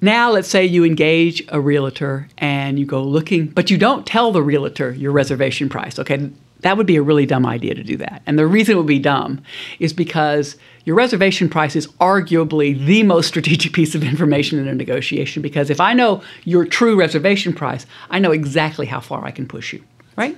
now 0.00 0.30
let's 0.30 0.48
say 0.48 0.64
you 0.64 0.84
engage 0.84 1.42
a 1.48 1.60
realtor 1.60 2.28
and 2.38 2.78
you 2.78 2.86
go 2.86 3.02
looking, 3.02 3.46
but 3.46 3.70
you 3.70 3.78
don't 3.78 4.06
tell 4.06 4.32
the 4.32 4.42
realtor 4.42 4.92
your 4.92 5.12
reservation 5.12 5.68
price. 5.68 5.98
Okay? 5.98 6.30
That 6.60 6.76
would 6.76 6.86
be 6.86 6.96
a 6.96 7.02
really 7.02 7.26
dumb 7.26 7.46
idea 7.46 7.74
to 7.74 7.84
do 7.84 7.96
that. 7.98 8.22
And 8.26 8.38
the 8.38 8.46
reason 8.46 8.74
it 8.74 8.78
would 8.78 8.86
be 8.86 8.98
dumb 8.98 9.40
is 9.78 9.92
because 9.92 10.56
your 10.84 10.96
reservation 10.96 11.48
price 11.48 11.76
is 11.76 11.86
arguably 12.00 12.84
the 12.86 13.02
most 13.02 13.28
strategic 13.28 13.72
piece 13.74 13.94
of 13.94 14.02
information 14.02 14.58
in 14.58 14.66
a 14.66 14.74
negotiation 14.74 15.42
because 15.42 15.70
if 15.70 15.80
I 15.80 15.92
know 15.92 16.22
your 16.44 16.64
true 16.64 16.98
reservation 16.98 17.52
price, 17.52 17.86
I 18.10 18.18
know 18.18 18.32
exactly 18.32 18.86
how 18.86 19.00
far 19.00 19.24
I 19.24 19.30
can 19.30 19.46
push 19.46 19.72
you, 19.72 19.82
right? 20.16 20.36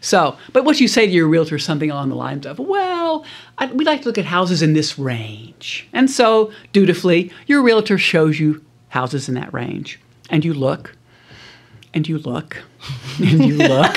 So, 0.00 0.38
but 0.52 0.64
what 0.64 0.80
you 0.80 0.88
say 0.88 1.06
to 1.06 1.12
your 1.12 1.28
realtor 1.28 1.56
is 1.56 1.64
something 1.64 1.90
along 1.90 2.08
the 2.08 2.14
lines 2.14 2.46
of, 2.46 2.58
well, 2.58 3.24
I, 3.58 3.66
we 3.66 3.84
like 3.84 4.02
to 4.02 4.08
look 4.08 4.16
at 4.16 4.24
houses 4.24 4.62
in 4.62 4.72
this 4.72 4.98
range. 4.98 5.88
And 5.92 6.10
so, 6.10 6.52
dutifully, 6.72 7.30
your 7.46 7.62
realtor 7.62 7.98
shows 7.98 8.40
you 8.40 8.64
houses 8.88 9.28
in 9.28 9.34
that 9.34 9.52
range. 9.52 10.00
And 10.30 10.44
you 10.44 10.54
look, 10.54 10.96
and 11.92 12.08
you 12.08 12.18
look, 12.18 12.62
and 13.18 13.44
you 13.44 13.56
look. 13.56 13.96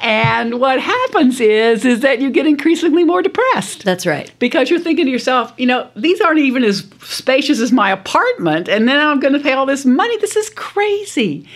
And 0.00 0.60
what 0.60 0.80
happens 0.80 1.40
is 1.40 1.84
is 1.84 2.00
that 2.00 2.20
you 2.20 2.30
get 2.30 2.46
increasingly 2.46 3.04
more 3.04 3.22
depressed. 3.22 3.84
That's 3.84 4.06
right. 4.06 4.32
Because 4.38 4.70
you're 4.70 4.78
thinking 4.78 5.06
to 5.06 5.10
yourself, 5.10 5.52
you 5.56 5.66
know, 5.66 5.88
these 5.96 6.20
aren't 6.20 6.38
even 6.38 6.62
as 6.64 6.86
spacious 7.02 7.60
as 7.60 7.72
my 7.72 7.90
apartment, 7.90 8.68
and 8.68 8.88
then 8.88 9.00
I'm 9.00 9.20
going 9.20 9.34
to 9.34 9.40
pay 9.40 9.52
all 9.52 9.66
this 9.66 9.84
money. 9.84 10.16
This 10.18 10.36
is 10.36 10.50
crazy. 10.50 11.48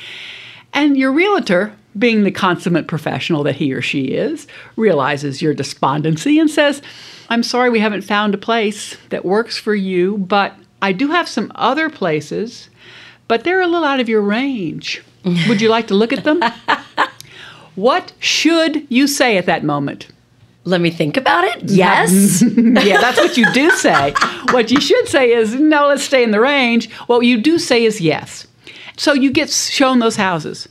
And 0.72 0.96
your 0.96 1.12
realtor 1.12 1.75
being 1.99 2.25
the 2.25 2.30
consummate 2.30 2.87
professional 2.87 3.42
that 3.44 3.56
he 3.56 3.72
or 3.72 3.82
she 3.82 4.04
is, 4.04 4.46
realizes 4.76 5.42
your 5.42 5.54
despondency 5.54 6.38
and 6.38 6.50
says, 6.50 6.80
I'm 7.28 7.42
sorry 7.42 7.70
we 7.70 7.80
haven't 7.80 8.02
found 8.02 8.34
a 8.34 8.38
place 8.38 8.96
that 9.11 9.25
works 9.25 9.58
for 9.58 9.75
you, 9.75 10.18
but 10.18 10.54
I 10.80 10.92
do 10.92 11.08
have 11.08 11.28
some 11.28 11.52
other 11.54 11.90
places, 11.90 12.70
but 13.28 13.44
they're 13.44 13.61
a 13.61 13.66
little 13.66 13.84
out 13.84 14.00
of 14.00 14.08
your 14.08 14.22
range. 14.22 15.02
Would 15.25 15.61
you 15.61 15.68
like 15.68 15.87
to 15.88 15.94
look 15.94 16.12
at 16.12 16.25
them? 16.25 16.42
what 17.74 18.12
should 18.18 18.86
you 18.90 19.06
say 19.06 19.36
at 19.38 19.46
that 19.46 19.64
moment? 19.64 20.08
Let 20.64 20.80
me 20.80 20.90
think 20.90 21.16
about 21.16 21.44
it. 21.44 21.64
Yes. 21.70 22.42
yeah, 22.56 23.00
that's 23.00 23.18
what 23.18 23.36
you 23.36 23.50
do 23.52 23.70
say. 23.72 24.14
what 24.50 24.70
you 24.70 24.80
should 24.80 25.08
say 25.08 25.32
is, 25.32 25.54
no, 25.54 25.88
let's 25.88 26.04
stay 26.04 26.22
in 26.22 26.30
the 26.30 26.40
range. 26.40 26.90
What 27.06 27.20
you 27.20 27.40
do 27.40 27.58
say 27.58 27.84
is 27.84 28.00
yes. 28.00 28.46
So 28.96 29.12
you 29.12 29.32
get 29.32 29.50
shown 29.50 29.98
those 29.98 30.16
houses. 30.16 30.68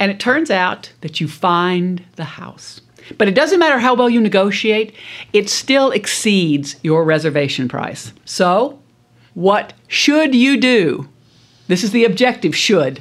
And 0.00 0.10
it 0.10 0.18
turns 0.18 0.50
out 0.50 0.92
that 1.02 1.20
you 1.20 1.28
find 1.28 2.04
the 2.16 2.24
house. 2.24 2.80
But 3.16 3.28
it 3.28 3.34
doesn't 3.34 3.60
matter 3.60 3.78
how 3.78 3.94
well 3.94 4.10
you 4.10 4.20
negotiate, 4.20 4.94
it 5.32 5.48
still 5.48 5.90
exceeds 5.92 6.76
your 6.82 7.04
reservation 7.04 7.68
price. 7.68 8.12
So 8.24 8.80
What 9.34 9.74
should 9.88 10.34
you 10.34 10.56
do? 10.60 11.08
This 11.66 11.82
is 11.82 11.92
the 11.92 12.04
objective 12.04 12.54
should. 12.54 13.00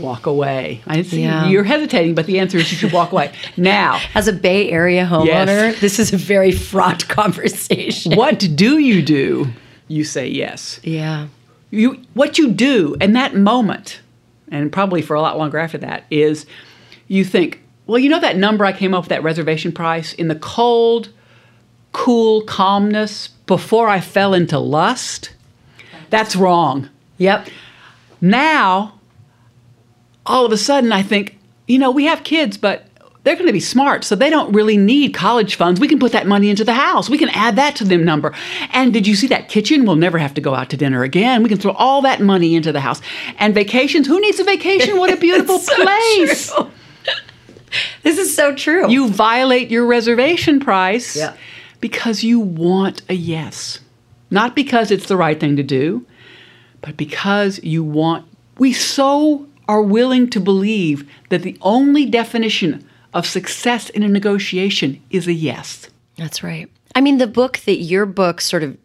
Walk 0.00 0.24
away. 0.26 0.80
I 0.86 1.02
see 1.02 1.22
Yeah. 1.22 1.46
you're 1.48 1.64
hesitating, 1.64 2.14
but 2.14 2.26
the 2.26 2.38
answer 2.38 2.56
is 2.58 2.70
you 2.72 2.78
should 2.78 2.92
walk 2.92 3.12
away. 3.12 3.32
Now, 3.56 4.00
As 4.14 4.28
a 4.28 4.32
Bay 4.32 4.70
Area 4.70 5.04
homeowner, 5.06 5.26
Yes. 5.72 5.80
this 5.80 5.98
is 5.98 6.12
a 6.12 6.16
very 6.16 6.52
fraught 6.52 7.06
conversation. 7.08 8.16
what 8.16 8.38
do 8.54 8.78
you 8.78 9.02
do? 9.02 9.48
You 9.88 10.04
say 10.04 10.28
yes. 10.28 10.80
Yeah. 10.82 11.26
you 11.70 12.00
what 12.14 12.38
you 12.38 12.50
do 12.50 12.96
in 13.00 13.12
that 13.12 13.34
moment 13.36 14.00
and 14.50 14.72
probably 14.72 15.02
for 15.02 15.14
a 15.14 15.20
lot 15.20 15.36
longer 15.38 15.58
after 15.58 15.78
that 15.78 16.04
is 16.10 16.46
you 17.08 17.24
think 17.24 17.60
well 17.86 17.98
you 17.98 18.08
know 18.08 18.18
that 18.20 18.36
number 18.36 18.64
i 18.64 18.72
came 18.72 18.92
up 18.94 19.02
with 19.04 19.08
that 19.10 19.22
reservation 19.22 19.70
price 19.70 20.12
in 20.14 20.26
the 20.26 20.34
cold 20.34 21.10
cool 21.92 22.42
calmness 22.42 23.28
before 23.46 23.88
i 23.88 24.00
fell 24.00 24.34
into 24.34 24.58
lust 24.58 25.30
that's 26.08 26.34
wrong 26.34 26.88
Yep. 27.20 27.48
now 28.20 28.98
all 30.26 30.44
of 30.46 30.52
a 30.52 30.56
sudden 30.56 30.90
i 30.92 31.02
think 31.02 31.38
you 31.68 31.78
know 31.78 31.90
we 31.90 32.04
have 32.06 32.24
kids 32.24 32.56
but 32.56 32.86
they're 33.22 33.34
going 33.34 33.46
to 33.46 33.52
be 33.52 33.60
smart 33.60 34.02
so 34.04 34.14
they 34.16 34.30
don't 34.30 34.52
really 34.54 34.76
need 34.78 35.12
college 35.14 35.54
funds 35.56 35.78
we 35.80 35.86
can 35.88 35.98
put 35.98 36.12
that 36.12 36.26
money 36.26 36.48
into 36.50 36.64
the 36.64 36.72
house 36.72 37.08
we 37.10 37.18
can 37.18 37.28
add 37.30 37.56
that 37.56 37.76
to 37.76 37.84
them 37.84 38.04
number 38.04 38.34
and 38.72 38.92
did 38.94 39.06
you 39.06 39.14
see 39.14 39.26
that 39.26 39.48
kitchen 39.50 39.84
we'll 39.84 39.96
never 39.96 40.16
have 40.18 40.32
to 40.34 40.40
go 40.40 40.54
out 40.54 40.70
to 40.70 40.76
dinner 40.78 41.02
again 41.02 41.42
we 41.42 41.48
can 41.48 41.58
throw 41.58 41.72
all 41.72 42.00
that 42.02 42.20
money 42.20 42.54
into 42.54 42.72
the 42.72 42.80
house 42.80 43.00
and 43.38 43.54
vacations 43.54 44.06
who 44.06 44.18
needs 44.20 44.40
a 44.40 44.44
vacation 44.44 44.98
what 44.98 45.12
a 45.12 45.16
beautiful 45.26 45.58
so 45.58 45.74
place. 45.76 46.52
This 48.02 48.18
is 48.18 48.34
so 48.34 48.52
true. 48.54 48.90
you 48.90 49.08
violate 49.08 49.70
your 49.70 49.86
reservation 49.86 50.58
price 50.58 51.16
Yeah. 51.16 51.36
because 51.80 52.24
you 52.24 52.40
want 52.40 53.02
a 53.08 53.14
yes. 53.14 53.78
Not 54.28 54.56
because 54.56 54.90
it's 54.90 55.06
the 55.06 55.16
right 55.16 55.38
thing 55.38 55.54
to 55.56 55.62
do, 55.62 56.04
but 56.82 56.96
because 56.96 57.62
you 57.62 57.82
want. 57.82 58.26
We 58.58 58.72
so 58.72 59.46
are 59.68 59.82
willing 59.82 60.28
to 60.30 60.40
believe 60.40 61.08
that 61.28 61.42
the 61.42 61.56
only 61.62 62.04
definition 62.04 62.86
of 63.14 63.26
success 63.26 63.88
in 63.90 64.02
a 64.02 64.08
negotiation 64.08 65.02
is 65.10 65.26
a 65.26 65.32
yes. 65.32 65.88
That's 66.16 66.42
right. 66.42 66.70
I 66.94 67.00
mean, 67.00 67.18
the 67.18 67.26
book 67.26 67.58
that 67.66 67.76
your 67.76 68.06
book 68.06 68.40
sort 68.40 68.62
of, 68.62 68.76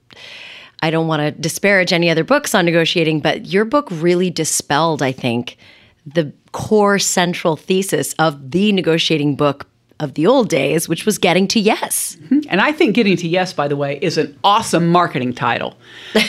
I 0.82 0.92
don't 0.92 1.08
want 1.08 1.22
to 1.22 1.32
disparage 1.32 1.92
any 1.92 2.10
other 2.10 2.24
books 2.24 2.54
on 2.54 2.66
negotiating, 2.66 3.20
but 3.22 3.48
your 3.48 3.66
book 3.66 3.88
really 3.92 4.30
dispelled, 4.30 5.02
I 5.02 5.12
think, 5.12 5.58
the 6.06 6.32
core 6.52 7.00
central 7.00 7.56
thesis 7.56 8.14
of 8.20 8.52
the 8.52 8.72
negotiating 8.72 9.36
book 9.36 9.68
of 10.00 10.16
the 10.16 10.28
old 10.28 10.50
days, 10.50 10.90
which 10.90 11.06
was 11.06 11.18
getting 11.18 11.48
to 11.48 11.60
yes. 11.60 12.18
Mm-hmm. 12.24 12.42
And 12.50 12.60
I 12.62 12.72
think 12.72 12.96
getting 12.96 13.16
to 13.18 13.28
yes, 13.28 13.54
by 13.54 13.68
the 13.68 13.78
way, 13.78 13.98
is 14.02 14.18
an 14.18 14.38
awesome 14.44 14.90
marketing 14.90 15.34
title 15.34 15.78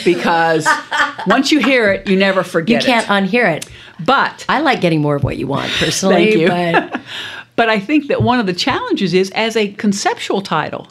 because 0.05 0.67
once 1.27 1.51
you 1.51 1.59
hear 1.59 1.91
it, 1.91 2.07
you 2.07 2.15
never 2.15 2.43
forget. 2.43 2.81
You 2.81 2.87
can't 2.87 3.05
it. 3.05 3.09
unhear 3.09 3.55
it. 3.55 3.69
But 4.05 4.45
I 4.47 4.61
like 4.61 4.79
getting 4.79 5.01
more 5.01 5.15
of 5.15 5.23
what 5.23 5.37
you 5.37 5.47
want 5.47 5.71
personally. 5.73 6.31
Thank 6.31 6.37
you. 6.37 6.47
But 6.47 7.01
But 7.57 7.69
I 7.69 7.79
think 7.79 8.07
that 8.07 8.21
one 8.21 8.39
of 8.39 8.45
the 8.45 8.53
challenges 8.53 9.13
is 9.15 9.31
as 9.31 9.57
a 9.57 9.73
conceptual 9.73 10.41
title, 10.41 10.87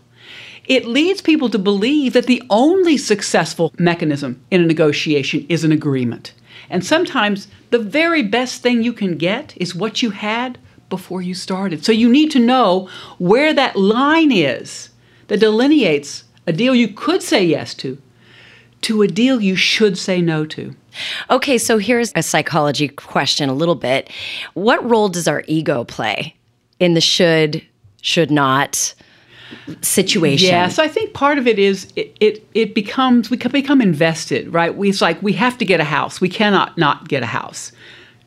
it 0.67 0.85
leads 0.85 1.23
people 1.23 1.49
to 1.51 1.61
believe 1.61 2.13
that 2.13 2.27
the 2.27 2.43
only 2.51 2.97
successful 2.97 3.73
mechanism 3.79 4.45
in 4.51 4.61
a 4.61 4.67
negotiation 4.67 5.47
is 5.49 5.63
an 5.63 5.71
agreement. 5.71 6.35
And 6.69 6.85
sometimes 6.85 7.47
the 7.71 7.79
very 7.79 8.23
best 8.23 8.63
thing 8.63 8.83
you 8.83 8.93
can 8.93 9.17
get 9.17 9.55
is 9.57 9.77
what 9.77 10.03
you 10.03 10.11
had 10.11 10.59
before 10.89 11.23
you 11.23 11.35
started. 11.35 11.85
So 11.85 11.93
you 11.93 12.09
need 12.09 12.31
to 12.33 12.39
know 12.39 12.89
where 13.19 13.53
that 13.55 13.77
line 13.77 14.33
is 14.33 14.91
that 15.29 15.41
delineates 15.41 16.25
a 16.47 16.53
deal 16.53 16.75
you 16.75 16.89
could 16.89 17.23
say 17.23 17.45
yes 17.45 17.75
to 17.75 18.01
to 18.83 19.03
a 19.03 19.09
deal 19.09 19.41
you 19.41 19.57
should 19.57 19.99
say 19.99 20.21
no 20.21 20.47
to. 20.47 20.75
okay, 21.31 21.59
so 21.59 21.79
here's 21.79 22.13
a 22.15 22.23
psychology 22.23 22.89
question 22.89 23.49
a 23.49 23.55
little 23.55 23.75
bit. 23.75 24.11
What 24.55 24.89
role 24.89 25.09
does 25.09 25.27
our 25.27 25.43
ego 25.47 25.85
play 25.85 26.37
in 26.79 26.95
the 26.95 27.01
should, 27.01 27.63
should 28.01 28.31
not 28.31 28.95
situation? 29.83 30.49
Yeah, 30.49 30.69
so 30.69 30.83
I 30.83 30.89
think 30.89 31.15
part 31.15 31.39
of 31.39 31.47
it 31.47 31.59
is 31.59 31.93
it 31.97 32.17
it, 32.21 32.47
it 32.55 32.75
becomes 32.75 33.31
we 33.31 33.37
become 33.37 33.81
invested, 33.81 34.53
right? 34.53 34.77
We, 34.77 34.91
it's 34.91 35.01
like 35.01 35.21
we 35.23 35.33
have 35.33 35.59
to 35.59 35.65
get 35.65 35.81
a 35.81 35.85
house. 35.85 36.21
We 36.21 36.29
cannot 36.29 36.77
not 36.79 37.09
get 37.09 37.23
a 37.23 37.27
house. 37.27 37.73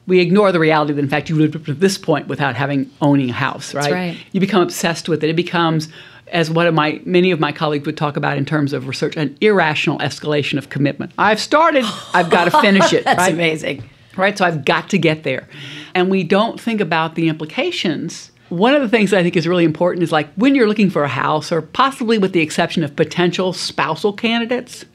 We 0.09 0.19
ignore 0.19 0.51
the 0.51 0.59
reality 0.59 0.91
that 0.93 1.01
in 1.01 1.07
fact 1.07 1.29
you 1.29 1.37
lived 1.37 1.55
up 1.55 1.65
to 1.65 1.73
this 1.73 1.97
point 1.97 2.27
without 2.27 2.55
having 2.55 2.91
owning 3.01 3.29
a 3.29 3.33
house, 3.33 3.73
right? 3.73 3.91
right. 3.91 4.17
You 4.33 4.41
become 4.41 4.61
obsessed 4.61 5.07
with 5.07 5.23
it. 5.23 5.29
It 5.29 5.35
becomes 5.35 5.87
as 6.31 6.49
one 6.49 6.67
of 6.67 6.73
my 6.73 7.01
many 7.05 7.31
of 7.31 7.39
my 7.39 7.51
colleagues 7.51 7.85
would 7.85 7.97
talk 7.97 8.17
about 8.17 8.37
in 8.37 8.45
terms 8.45 8.73
of 8.73 8.87
research, 8.87 9.15
an 9.15 9.37
irrational 9.41 9.97
escalation 9.99 10.57
of 10.57 10.69
commitment. 10.69 11.11
I've 11.17 11.39
started, 11.39 11.85
I've 12.13 12.29
got 12.29 12.45
to 12.45 12.51
finish 12.61 12.93
it. 12.93 13.03
That's 13.05 13.19
right? 13.19 13.33
amazing. 13.33 13.89
right? 14.17 14.37
So 14.37 14.45
I've 14.45 14.65
got 14.65 14.89
to 14.89 14.97
get 14.97 15.23
there. 15.23 15.47
And 15.93 16.09
we 16.09 16.23
don't 16.23 16.59
think 16.59 16.81
about 16.81 17.15
the 17.15 17.29
implications. 17.29 18.31
One 18.49 18.73
of 18.73 18.81
the 18.81 18.89
things 18.89 19.13
I 19.13 19.21
think 19.21 19.35
is 19.35 19.47
really 19.47 19.63
important 19.63 20.03
is 20.03 20.11
like 20.11 20.31
when 20.33 20.55
you're 20.55 20.67
looking 20.67 20.89
for 20.89 21.03
a 21.03 21.07
house, 21.07 21.51
or 21.51 21.61
possibly 21.61 22.17
with 22.17 22.33
the 22.33 22.41
exception 22.41 22.83
of 22.83 22.95
potential 22.95 23.53
spousal 23.53 24.13
candidates, 24.13 24.85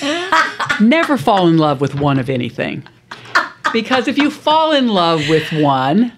never 0.80 1.16
fall 1.16 1.48
in 1.48 1.58
love 1.58 1.80
with 1.80 1.96
one 1.96 2.18
of 2.18 2.30
anything. 2.30 2.86
Because 3.72 4.08
if 4.08 4.18
you 4.18 4.30
fall 4.30 4.72
in 4.72 4.88
love 4.88 5.28
with 5.28 5.52
one, 5.52 6.12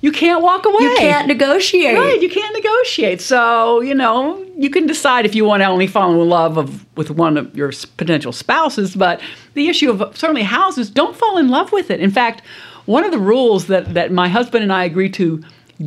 you 0.00 0.10
can't 0.10 0.42
walk 0.42 0.66
away. 0.66 0.82
You 0.82 0.96
can't 0.98 1.28
negotiate. 1.28 1.96
Right, 1.96 2.20
you 2.20 2.28
can't 2.28 2.54
negotiate. 2.54 3.20
So, 3.20 3.80
you 3.80 3.94
know, 3.94 4.44
you 4.56 4.68
can 4.68 4.86
decide 4.86 5.24
if 5.24 5.34
you 5.34 5.44
want 5.44 5.62
to 5.62 5.66
only 5.66 5.86
fall 5.86 6.20
in 6.20 6.28
love 6.28 6.58
of, 6.58 6.84
with 6.96 7.10
one 7.10 7.36
of 7.36 7.56
your 7.56 7.72
potential 7.96 8.32
spouses, 8.32 8.96
but 8.96 9.20
the 9.54 9.68
issue 9.68 9.90
of 9.90 10.16
certainly 10.16 10.42
houses, 10.42 10.90
don't 10.90 11.16
fall 11.16 11.38
in 11.38 11.48
love 11.48 11.70
with 11.70 11.90
it. 11.90 12.00
In 12.00 12.10
fact, 12.10 12.42
one 12.86 13.04
of 13.04 13.12
the 13.12 13.18
rules 13.18 13.68
that, 13.68 13.94
that 13.94 14.10
my 14.10 14.28
husband 14.28 14.64
and 14.64 14.72
I 14.72 14.84
agreed 14.84 15.14
to 15.14 15.42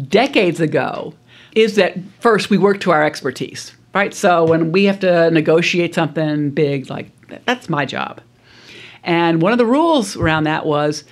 decades 0.07 0.61
ago 0.61 1.13
is 1.53 1.75
that 1.75 1.97
first 2.19 2.49
we 2.49 2.57
work 2.57 2.79
to 2.81 2.91
our 2.91 3.03
expertise, 3.03 3.73
right? 3.93 4.13
So 4.13 4.45
when 4.45 4.71
we 4.71 4.85
have 4.85 4.99
to 5.01 5.29
negotiate 5.31 5.93
something 5.93 6.51
big, 6.51 6.89
like 6.89 7.11
that's 7.45 7.67
my 7.67 7.85
job. 7.85 8.21
And 9.05 9.41
one 9.41 9.51
of 9.51 9.57
the 9.57 9.65
rules 9.65 10.17
around 10.17 10.43
that 10.43 10.65
was 10.65 11.03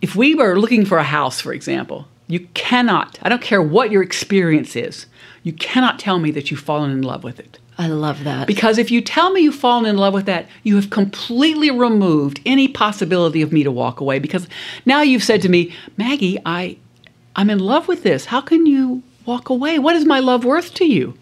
if 0.00 0.16
we 0.16 0.34
were 0.34 0.58
looking 0.58 0.84
for 0.84 0.98
a 0.98 1.04
house, 1.04 1.40
for 1.40 1.52
example, 1.52 2.08
you 2.26 2.40
cannot, 2.54 3.18
I 3.22 3.28
don't 3.28 3.42
care 3.42 3.62
what 3.62 3.90
your 3.90 4.02
experience 4.02 4.74
is, 4.74 5.06
you 5.42 5.52
cannot 5.52 5.98
tell 5.98 6.18
me 6.18 6.30
that 6.32 6.50
you've 6.50 6.60
fallen 6.60 6.90
in 6.90 7.02
love 7.02 7.22
with 7.22 7.38
it. 7.38 7.58
I 7.76 7.88
love 7.88 8.24
that. 8.24 8.46
Because 8.46 8.78
if 8.78 8.90
you 8.90 9.00
tell 9.00 9.32
me 9.32 9.42
you've 9.42 9.54
fallen 9.54 9.84
in 9.84 9.98
love 9.98 10.14
with 10.14 10.26
that, 10.26 10.48
you 10.62 10.76
have 10.76 10.90
completely 10.90 11.70
removed 11.70 12.40
any 12.46 12.68
possibility 12.68 13.42
of 13.42 13.52
me 13.52 13.62
to 13.62 13.70
walk 13.70 14.00
away. 14.00 14.18
Because 14.18 14.48
now 14.86 15.02
you've 15.02 15.24
said 15.24 15.42
to 15.42 15.48
me, 15.48 15.74
Maggie, 15.96 16.38
I, 16.46 16.78
I'm 17.36 17.50
in 17.50 17.58
love 17.58 17.88
with 17.88 18.04
this. 18.04 18.26
How 18.26 18.40
can 18.40 18.64
you 18.64 19.02
walk 19.26 19.50
away? 19.50 19.78
What 19.78 19.96
is 19.96 20.04
my 20.04 20.20
love 20.20 20.44
worth 20.44 20.72
to 20.74 20.86
you? 20.86 21.18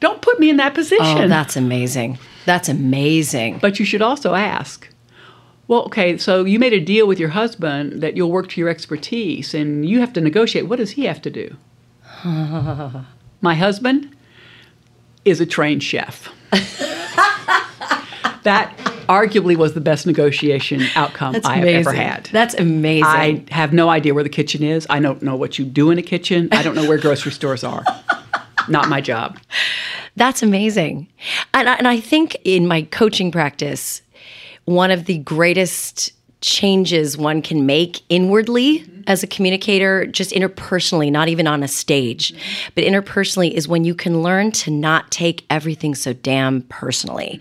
Don't 0.00 0.20
put 0.20 0.38
me 0.40 0.50
in 0.50 0.56
that 0.56 0.74
position. 0.74 1.18
oh, 1.18 1.28
that's 1.28 1.56
amazing. 1.56 2.18
That's 2.44 2.68
amazing. 2.68 3.58
But 3.58 3.78
you 3.78 3.84
should 3.84 4.02
also 4.02 4.34
ask, 4.34 4.88
well, 5.68 5.82
okay, 5.84 6.16
so 6.18 6.44
you 6.44 6.58
made 6.58 6.72
a 6.72 6.80
deal 6.80 7.06
with 7.06 7.18
your 7.18 7.30
husband 7.30 8.02
that 8.02 8.16
you'll 8.16 8.30
work 8.30 8.48
to 8.50 8.60
your 8.60 8.68
expertise 8.68 9.54
and 9.54 9.88
you 9.88 10.00
have 10.00 10.12
to 10.14 10.20
negotiate. 10.20 10.68
What 10.68 10.76
does 10.76 10.92
he 10.92 11.04
have 11.04 11.22
to 11.22 11.30
do? 11.30 11.56
My 13.40 13.54
husband 13.54 14.14
is 15.24 15.40
a 15.40 15.46
trained 15.46 15.82
chef. 15.82 16.28
that 18.44 18.74
arguably 19.08 19.56
was 19.56 19.74
the 19.74 19.80
best 19.80 20.06
negotiation 20.06 20.82
outcome 20.94 21.32
That's 21.32 21.46
I 21.46 21.54
have 21.56 21.62
amazing. 21.64 21.80
ever 21.80 21.92
had. 21.92 22.24
That's 22.32 22.54
amazing. 22.54 23.04
I 23.06 23.44
have 23.50 23.72
no 23.72 23.88
idea 23.90 24.14
where 24.14 24.22
the 24.24 24.28
kitchen 24.30 24.62
is. 24.62 24.86
I 24.90 25.00
don't 25.00 25.22
know 25.22 25.36
what 25.36 25.58
you 25.58 25.64
do 25.64 25.90
in 25.90 25.98
a 25.98 26.02
kitchen. 26.02 26.48
I 26.52 26.62
don't 26.62 26.74
know 26.74 26.88
where 26.88 26.98
grocery 26.98 27.32
stores 27.32 27.64
are. 27.64 27.84
Not 28.68 28.88
my 28.88 29.00
job. 29.00 29.38
That's 30.16 30.42
amazing. 30.42 31.08
And, 31.52 31.68
I- 31.68 31.74
and 31.74 31.88
I 31.88 32.00
think 32.00 32.36
in 32.44 32.66
my 32.66 32.82
coaching 32.82 33.30
practice, 33.30 34.00
one 34.64 34.90
of 34.90 35.04
the 35.04 35.18
greatest 35.18 36.12
changes 36.44 37.16
one 37.16 37.40
can 37.40 37.64
make 37.64 38.02
inwardly 38.10 38.84
as 39.06 39.22
a 39.22 39.26
communicator, 39.26 40.04
just 40.06 40.30
interpersonally, 40.30 41.10
not 41.10 41.28
even 41.28 41.46
on 41.46 41.62
a 41.62 41.68
stage, 41.68 42.34
but 42.74 42.84
interpersonally, 42.84 43.50
is 43.50 43.66
when 43.66 43.84
you 43.84 43.94
can 43.94 44.22
learn 44.22 44.50
to 44.50 44.70
not 44.70 45.10
take 45.10 45.44
everything 45.48 45.94
so 45.94 46.12
damn 46.12 46.60
personally. 46.62 47.40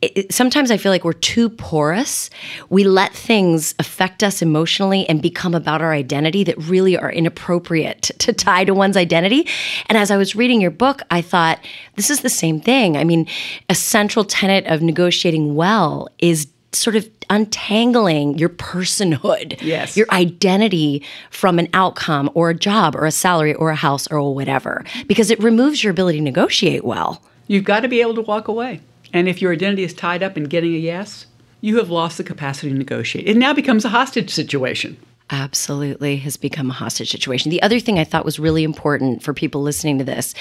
It, 0.00 0.12
it- 0.16 0.32
sometimes 0.32 0.70
I 0.70 0.78
feel 0.78 0.90
like 0.90 1.04
we're 1.04 1.12
too 1.12 1.50
porous. 1.50 2.30
We 2.70 2.84
let 2.84 3.12
things 3.14 3.74
affect 3.78 4.22
us 4.22 4.40
emotionally 4.40 5.06
and 5.08 5.20
become 5.20 5.54
about 5.54 5.82
our 5.82 5.92
identity 5.92 6.42
that 6.44 6.56
really 6.58 6.96
are 6.96 7.12
inappropriate 7.12 8.02
to 8.20 8.32
tie 8.32 8.64
to 8.64 8.72
one's 8.72 8.96
identity. 8.96 9.46
And 9.86 9.98
as 9.98 10.10
I 10.10 10.16
was 10.16 10.34
reading 10.34 10.60
your 10.62 10.70
book, 10.70 11.02
I 11.10 11.20
thought, 11.20 11.60
this 11.96 12.08
is 12.10 12.20
the 12.20 12.30
same 12.30 12.58
thing. 12.60 12.96
I 12.96 13.04
mean, 13.04 13.26
a 13.68 13.74
central 13.74 14.24
tenet 14.24 14.66
of 14.66 14.80
negotiating 14.80 15.54
well 15.56 16.08
is 16.18 16.46
sort 16.72 16.96
of 16.96 17.08
untangling 17.28 18.38
your 18.38 18.48
personhood, 18.48 19.60
Yes. 19.62 19.96
your 19.96 20.06
identity 20.10 21.02
from 21.30 21.58
an 21.58 21.68
outcome 21.74 22.30
or 22.34 22.50
a 22.50 22.54
job 22.54 22.94
or 22.94 23.06
a 23.06 23.10
salary 23.10 23.54
or 23.54 23.70
a 23.70 23.76
house 23.76 24.06
or 24.10 24.34
whatever, 24.34 24.84
because 25.06 25.30
it 25.30 25.40
removes 25.42 25.82
your 25.82 25.90
ability 25.90 26.18
to 26.18 26.24
negotiate 26.24 26.84
well. 26.84 27.22
You've 27.48 27.64
got 27.64 27.80
to 27.80 27.88
be 27.88 28.00
able 28.00 28.14
to 28.14 28.22
walk 28.22 28.46
away. 28.48 28.80
And 29.12 29.28
if 29.28 29.42
your 29.42 29.52
identity 29.52 29.82
is 29.82 29.92
tied 29.94 30.22
up 30.22 30.36
in 30.36 30.44
getting 30.44 30.74
a 30.74 30.78
yes, 30.78 31.26
you 31.60 31.76
have 31.78 31.90
lost 31.90 32.16
the 32.18 32.24
capacity 32.24 32.70
to 32.70 32.78
negotiate. 32.78 33.26
It 33.26 33.36
now 33.36 33.52
becomes 33.52 33.84
a 33.84 33.88
hostage 33.88 34.30
situation. 34.30 34.96
Absolutely 35.30 36.16
has 36.18 36.36
become 36.36 36.70
a 36.70 36.74
hostage 36.74 37.10
situation. 37.10 37.50
The 37.50 37.62
other 37.62 37.80
thing 37.80 37.98
I 37.98 38.04
thought 38.04 38.24
was 38.24 38.38
really 38.38 38.64
important 38.64 39.22
for 39.22 39.32
people 39.34 39.62
listening 39.62 39.98
to 39.98 40.04
this 40.04 40.34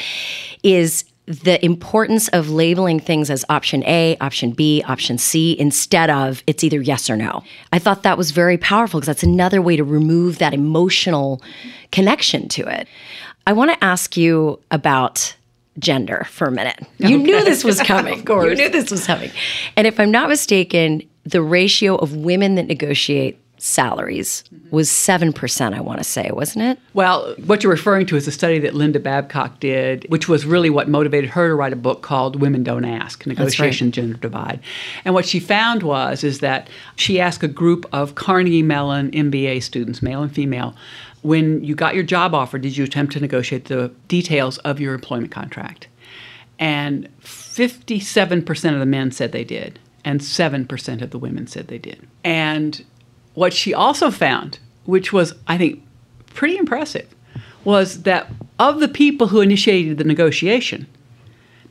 is 0.64 1.04
the 1.30 1.64
importance 1.64 2.28
of 2.30 2.50
labeling 2.50 3.00
things 3.00 3.30
as 3.30 3.46
option 3.50 3.84
A, 3.84 4.18
option 4.20 4.50
B, 4.50 4.84
option 4.88 5.20
C 5.20 5.56
instead 5.60 6.10
of 6.10 6.42
it's 6.48 6.64
either 6.64 6.82
yes 6.82 7.08
or 7.08 7.16
no. 7.16 7.44
I 7.72 7.78
thought 7.78 8.02
that 8.02 8.18
was 8.18 8.32
very 8.32 8.58
powerful 8.58 9.00
because 9.00 9.06
that's 9.06 9.22
another 9.22 9.62
way 9.62 9.76
to 9.76 9.84
remove 9.84 10.40
that 10.40 10.56
emotional 10.56 11.40
connection 11.92 12.50
to 12.50 12.68
it. 12.68 12.88
I 13.46 13.54
want 13.54 13.72
to 13.72 13.84
ask 13.84 14.18
you 14.18 14.60
about 14.72 15.36
gender 15.78 16.26
for 16.32 16.48
a 16.48 16.52
minute. 16.52 16.80
You 16.98 17.18
okay. 17.18 17.24
knew 17.24 17.44
this 17.44 17.64
was 17.64 17.80
coming. 17.84 18.20
of 18.20 18.26
course. 18.26 18.50
You 18.50 18.56
knew 18.56 18.70
this 18.70 18.90
was 18.90 19.06
coming. 19.06 19.30
And 19.78 19.86
if 19.86 20.00
I'm 20.00 20.10
not 20.10 20.30
mistaken, 20.30 21.04
the 21.26 21.44
ratio 21.44 21.96
of 21.96 22.16
women 22.16 22.56
that 22.56 22.66
negotiate 22.66 23.40
salaries 23.62 24.44
was 24.72 24.90
7%, 24.90 25.74
I 25.74 25.82
want 25.82 26.00
to 26.00 26.04
say, 26.04 26.32
wasn't 26.32 26.66
it? 26.66 26.80
Well, 26.94 27.34
what 27.46 27.64
you're 27.64 27.72
referring 27.72 28.06
to 28.08 28.16
is 28.16 28.28
a 28.28 28.32
study 28.32 28.60
that 28.60 28.74
Linda 28.74 29.00
Babcock 29.00 29.60
did, 29.60 30.06
which 30.10 30.28
was 30.28 30.46
really 30.46 30.70
what 30.70 30.88
motivated 30.88 31.30
her 31.32 31.50
to 31.50 31.56
write 31.56 31.74
a 31.74 31.78
book 31.78 32.02
called 32.02 32.40
Women 32.42 32.64
Don't 32.64 32.86
Ask 32.86 33.26
Negotiation 33.26 33.88
right. 33.88 33.94
Gender 33.94 34.18
Divide. 34.18 34.60
And 35.06 35.14
what 35.14 35.26
she 35.26 35.40
found 35.40 35.84
was 35.84 36.24
is 36.24 36.40
that 36.40 36.70
she 36.96 37.20
asked 37.20 37.44
a 37.44 37.48
group 37.48 37.86
of 37.92 38.16
Carnegie 38.16 38.64
Mellon 38.64 39.12
MBA 39.12 39.64
students, 39.64 40.02
male 40.02 40.24
and 40.24 40.34
female, 40.34 40.76
when 41.22 41.64
you 41.64 41.76
got 41.76 41.96
your 41.96 42.04
job 42.04 42.34
offer, 42.34 42.58
did 42.58 42.78
you 42.78 42.84
attempt 42.84 43.14
to 43.14 43.20
negotiate 43.20 43.66
the 43.66 43.92
details 44.08 44.58
of 44.60 44.80
your 44.80 44.94
employment 44.94 45.32
contract? 45.32 45.88
And 46.58 47.10
57% 47.22 48.74
of 48.74 48.80
the 48.80 48.86
men 48.86 49.12
said 49.12 49.32
they 49.32 49.44
did, 49.44 49.80
and 50.04 50.22
7% 50.22 51.02
of 51.02 51.12
the 51.12 51.20
women 51.20 51.48
said 51.48 51.68
they 51.68 51.78
did. 51.78 52.08
And 52.24 52.84
what 53.34 53.54
she 53.54 53.74
also 53.74 54.12
found, 54.12 54.60
which 54.86 55.14
was, 55.14 55.34
I 55.48 55.58
think, 55.58 55.84
pretty 56.34 56.58
impressive, 56.58 57.14
was 57.64 58.04
that 58.04 58.32
of 58.58 58.80
the 58.80 58.88
people 58.88 59.28
who 59.28 59.42
initiated 59.42 59.98
the 59.98 60.04
negotiation, 60.04 60.88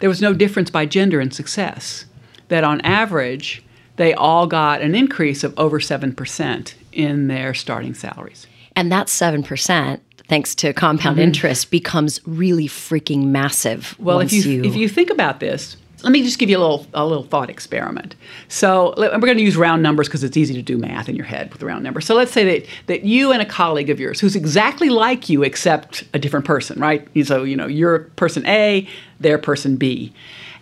there 0.00 0.08
was 0.08 0.22
no 0.22 0.32
difference 0.32 0.70
by 0.70 0.86
gender 0.86 1.20
in 1.20 1.30
success. 1.30 2.04
That 2.48 2.64
on 2.64 2.80
average, 2.82 3.62
they 3.96 4.14
all 4.14 4.46
got 4.46 4.80
an 4.80 4.94
increase 4.94 5.44
of 5.44 5.58
over 5.58 5.80
7% 5.80 6.74
in 6.92 7.28
their 7.28 7.52
starting 7.52 7.94
salaries. 7.94 8.46
And 8.74 8.90
that 8.92 9.08
7%, 9.08 10.00
thanks 10.28 10.54
to 10.56 10.72
compound 10.72 11.16
mm-hmm. 11.16 11.24
interest, 11.24 11.70
becomes 11.70 12.20
really 12.26 12.68
freaking 12.68 13.26
massive. 13.26 13.96
Well, 13.98 14.20
if 14.20 14.32
you, 14.32 14.42
you, 14.42 14.64
if 14.64 14.76
you 14.76 14.88
think 14.88 15.10
about 15.10 15.40
this, 15.40 15.76
let 16.02 16.12
me 16.12 16.22
just 16.22 16.38
give 16.38 16.48
you 16.48 16.56
a 16.56 16.60
little 16.60 16.86
a 16.94 17.04
little 17.04 17.24
thought 17.24 17.50
experiment. 17.50 18.14
So 18.48 18.94
we're 18.96 19.18
going 19.18 19.36
to 19.36 19.42
use 19.42 19.56
round 19.56 19.82
numbers 19.82 20.08
because 20.08 20.22
it's 20.22 20.36
easy 20.36 20.54
to 20.54 20.62
do 20.62 20.78
math 20.78 21.08
in 21.08 21.16
your 21.16 21.24
head 21.24 21.52
with 21.52 21.62
round 21.62 21.82
numbers. 21.82 22.06
So 22.06 22.14
let's 22.14 22.32
say 22.32 22.44
that 22.44 22.68
that 22.86 23.04
you 23.04 23.32
and 23.32 23.42
a 23.42 23.46
colleague 23.46 23.90
of 23.90 23.98
yours 23.98 24.20
who's 24.20 24.36
exactly 24.36 24.88
like 24.88 25.28
you 25.28 25.42
except 25.42 26.04
a 26.14 26.18
different 26.18 26.46
person, 26.46 26.80
right? 26.80 27.06
So 27.24 27.42
you 27.42 27.56
know 27.56 27.66
you're 27.66 28.00
person 28.16 28.46
A, 28.46 28.88
they're 29.20 29.38
person 29.38 29.76
B, 29.76 30.12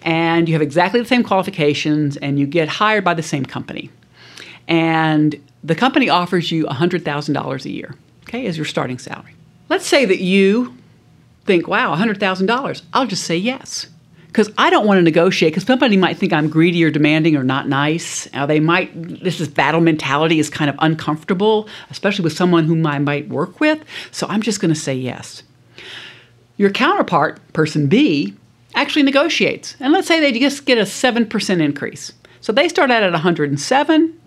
and 0.02 0.48
you 0.48 0.54
have 0.54 0.62
exactly 0.62 1.00
the 1.00 1.08
same 1.08 1.22
qualifications, 1.22 2.16
and 2.16 2.38
you 2.38 2.46
get 2.46 2.68
hired 2.68 3.04
by 3.04 3.14
the 3.14 3.22
same 3.22 3.44
company, 3.44 3.90
and 4.66 5.40
the 5.62 5.74
company 5.74 6.08
offers 6.08 6.50
you 6.50 6.66
hundred 6.66 7.04
thousand 7.04 7.34
dollars 7.34 7.66
a 7.66 7.70
year 7.70 7.94
okay, 8.28 8.46
as 8.46 8.56
your 8.56 8.66
starting 8.66 8.98
salary. 8.98 9.34
Let's 9.68 9.86
say 9.86 10.04
that 10.04 10.20
you 10.20 10.76
think, 11.44 11.68
wow, 11.68 11.94
$100,000, 11.94 12.82
I'll 12.92 13.06
just 13.06 13.24
say 13.24 13.36
yes. 13.36 13.86
Because 14.36 14.52
I 14.58 14.68
don't 14.68 14.86
want 14.86 14.98
to 14.98 15.02
negotiate, 15.02 15.54
because 15.54 15.64
somebody 15.64 15.96
might 15.96 16.18
think 16.18 16.30
I'm 16.30 16.50
greedy 16.50 16.84
or 16.84 16.90
demanding 16.90 17.36
or 17.36 17.42
not 17.42 17.68
nice. 17.68 18.30
Now, 18.34 18.44
they 18.44 18.60
might, 18.60 18.90
this 18.94 19.40
is 19.40 19.48
battle 19.48 19.80
mentality 19.80 20.38
is 20.38 20.50
kind 20.50 20.68
of 20.68 20.76
uncomfortable, 20.80 21.70
especially 21.88 22.22
with 22.22 22.34
someone 22.34 22.64
whom 22.64 22.86
I 22.86 22.98
might 22.98 23.30
work 23.30 23.60
with. 23.60 23.82
So 24.10 24.26
I'm 24.28 24.42
just 24.42 24.60
going 24.60 24.74
to 24.74 24.78
say 24.78 24.94
yes. 24.94 25.42
Your 26.58 26.68
counterpart, 26.68 27.40
person 27.54 27.86
B, 27.86 28.34
actually 28.74 29.04
negotiates. 29.04 29.74
And 29.80 29.94
let's 29.94 30.06
say 30.06 30.20
they 30.20 30.38
just 30.38 30.66
get 30.66 30.76
a 30.76 30.82
7% 30.82 31.62
increase. 31.62 32.12
So 32.42 32.52
they 32.52 32.68
start 32.68 32.90
out 32.90 33.02
at 33.02 33.12
107, 33.12 34.20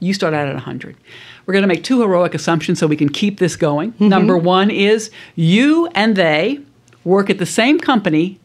you 0.00 0.14
start 0.14 0.32
out 0.32 0.48
at 0.48 0.54
100. 0.54 0.96
We're 1.44 1.52
going 1.52 1.64
to 1.64 1.68
make 1.68 1.84
two 1.84 2.00
heroic 2.00 2.32
assumptions 2.32 2.78
so 2.78 2.86
we 2.86 2.96
can 2.96 3.10
keep 3.10 3.40
this 3.40 3.56
going. 3.56 3.92
Mm-hmm. 3.92 4.08
Number 4.08 4.38
one 4.38 4.70
is 4.70 5.10
you 5.36 5.88
and 5.88 6.16
they 6.16 6.60
work 7.04 7.28
at 7.28 7.36
the 7.36 7.44
same 7.44 7.78
company 7.78 8.40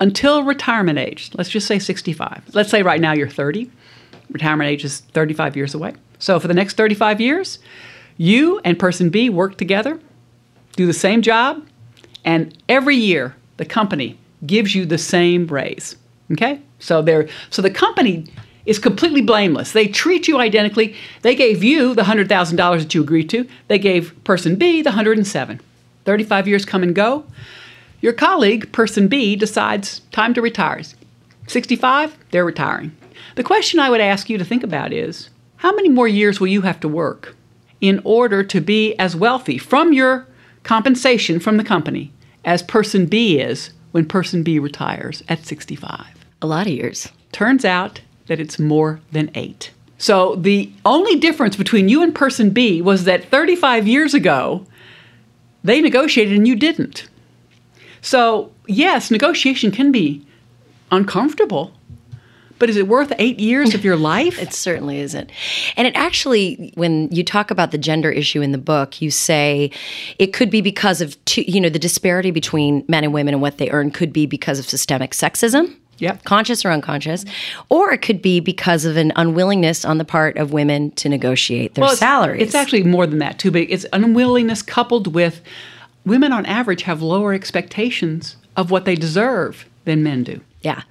until 0.00 0.42
retirement 0.42 0.98
age. 0.98 1.30
Let's 1.34 1.50
just 1.50 1.66
say 1.66 1.78
65. 1.78 2.54
Let's 2.54 2.70
say 2.70 2.82
right 2.82 3.00
now 3.00 3.12
you're 3.12 3.28
30. 3.28 3.70
Retirement 4.30 4.68
age 4.68 4.84
is 4.84 5.00
35 5.00 5.56
years 5.56 5.74
away. 5.74 5.94
So 6.18 6.40
for 6.40 6.48
the 6.48 6.54
next 6.54 6.76
35 6.76 7.20
years, 7.20 7.58
you 8.16 8.60
and 8.64 8.78
person 8.78 9.10
B 9.10 9.28
work 9.28 9.56
together, 9.58 10.00
do 10.72 10.86
the 10.86 10.92
same 10.92 11.22
job, 11.22 11.66
and 12.24 12.56
every 12.68 12.96
year 12.96 13.36
the 13.56 13.64
company 13.64 14.18
gives 14.44 14.74
you 14.74 14.84
the 14.84 14.98
same 14.98 15.46
raise. 15.46 15.96
Okay? 16.32 16.60
So 16.78 17.02
they 17.02 17.28
so 17.50 17.62
the 17.62 17.70
company 17.70 18.26
is 18.66 18.78
completely 18.78 19.22
blameless. 19.22 19.72
They 19.72 19.86
treat 19.86 20.26
you 20.26 20.38
identically. 20.38 20.96
They 21.22 21.36
gave 21.36 21.62
you 21.62 21.94
the 21.94 22.02
$100,000 22.02 22.56
that 22.78 22.94
you 22.94 23.00
agreed 23.00 23.30
to. 23.30 23.46
They 23.68 23.78
gave 23.78 24.12
person 24.24 24.56
B 24.56 24.82
the 24.82 24.90
107. 24.90 25.60
35 26.04 26.48
years 26.48 26.64
come 26.64 26.82
and 26.82 26.94
go. 26.94 27.24
Your 28.06 28.12
colleague, 28.12 28.70
person 28.70 29.08
B, 29.08 29.34
decides 29.34 29.98
time 30.12 30.32
to 30.34 30.40
retire. 30.40 30.80
65, 31.48 32.16
they're 32.30 32.44
retiring. 32.44 32.96
The 33.34 33.42
question 33.42 33.80
I 33.80 33.90
would 33.90 34.00
ask 34.00 34.30
you 34.30 34.38
to 34.38 34.44
think 34.44 34.62
about 34.62 34.92
is 34.92 35.28
how 35.56 35.74
many 35.74 35.88
more 35.88 36.06
years 36.06 36.38
will 36.38 36.46
you 36.46 36.60
have 36.60 36.78
to 36.78 36.88
work 36.88 37.34
in 37.80 38.00
order 38.04 38.44
to 38.44 38.60
be 38.60 38.94
as 38.94 39.16
wealthy 39.16 39.58
from 39.58 39.92
your 39.92 40.28
compensation 40.62 41.40
from 41.40 41.56
the 41.56 41.64
company 41.64 42.12
as 42.44 42.62
person 42.62 43.06
B 43.06 43.40
is 43.40 43.70
when 43.90 44.06
person 44.06 44.44
B 44.44 44.60
retires 44.60 45.24
at 45.28 45.44
65? 45.44 46.06
A 46.42 46.46
lot 46.46 46.68
of 46.68 46.72
years. 46.72 47.08
Turns 47.32 47.64
out 47.64 48.02
that 48.28 48.38
it's 48.38 48.60
more 48.60 49.00
than 49.10 49.32
eight. 49.34 49.72
So 49.98 50.36
the 50.36 50.70
only 50.84 51.18
difference 51.18 51.56
between 51.56 51.88
you 51.88 52.04
and 52.04 52.14
person 52.14 52.50
B 52.50 52.80
was 52.80 53.02
that 53.02 53.24
35 53.24 53.88
years 53.88 54.14
ago, 54.14 54.64
they 55.64 55.80
negotiated 55.80 56.36
and 56.36 56.46
you 56.46 56.54
didn't. 56.54 57.08
So, 58.06 58.52
yes, 58.68 59.10
negotiation 59.10 59.72
can 59.72 59.90
be 59.90 60.24
uncomfortable, 60.92 61.72
but 62.60 62.70
is 62.70 62.76
it 62.76 62.86
worth 62.86 63.12
eight 63.18 63.40
years 63.40 63.74
of 63.74 63.84
your 63.84 63.96
life? 64.14 64.40
it 64.40 64.52
certainly 64.52 65.00
isn't. 65.00 65.30
And 65.76 65.88
it 65.88 65.96
actually, 65.96 66.72
when 66.76 67.10
you 67.10 67.24
talk 67.24 67.50
about 67.50 67.72
the 67.72 67.78
gender 67.78 68.10
issue 68.10 68.42
in 68.42 68.52
the 68.52 68.58
book, 68.58 69.02
you 69.02 69.10
say 69.10 69.72
it 70.20 70.28
could 70.28 70.50
be 70.50 70.60
because 70.60 71.00
of, 71.00 71.22
two, 71.24 71.42
you 71.48 71.60
know, 71.60 71.68
the 71.68 71.80
disparity 71.80 72.30
between 72.30 72.84
men 72.86 73.02
and 73.02 73.12
women 73.12 73.34
and 73.34 73.42
what 73.42 73.58
they 73.58 73.70
earn 73.70 73.90
could 73.90 74.12
be 74.12 74.24
because 74.24 74.60
of 74.60 74.68
systemic 74.68 75.10
sexism 75.10 75.74
Yep. 75.98 76.24
Conscious 76.24 76.64
or 76.64 76.70
unconscious. 76.70 77.24
Or 77.68 77.92
it 77.92 78.02
could 78.02 78.20
be 78.20 78.40
because 78.40 78.84
of 78.84 78.96
an 78.96 79.12
unwillingness 79.16 79.84
on 79.84 79.98
the 79.98 80.04
part 80.04 80.36
of 80.36 80.52
women 80.52 80.90
to 80.92 81.08
negotiate 81.08 81.74
their 81.74 81.82
well, 81.82 81.92
it's, 81.92 82.00
salaries. 82.00 82.42
It's 82.42 82.54
actually 82.54 82.82
more 82.82 83.06
than 83.06 83.18
that, 83.20 83.38
too. 83.38 83.50
But 83.50 83.62
it's 83.62 83.86
unwillingness 83.92 84.62
coupled 84.62 85.14
with 85.14 85.40
women 86.06 86.32
on 86.32 86.46
average 86.46 86.82
have 86.82 87.02
lower 87.02 87.34
expectations 87.34 88.36
of 88.56 88.70
what 88.70 88.86
they 88.86 88.94
deserve 88.94 89.68
than 89.84 90.02
men 90.02 90.24
do. 90.24 90.40
Yeah. 90.62 90.82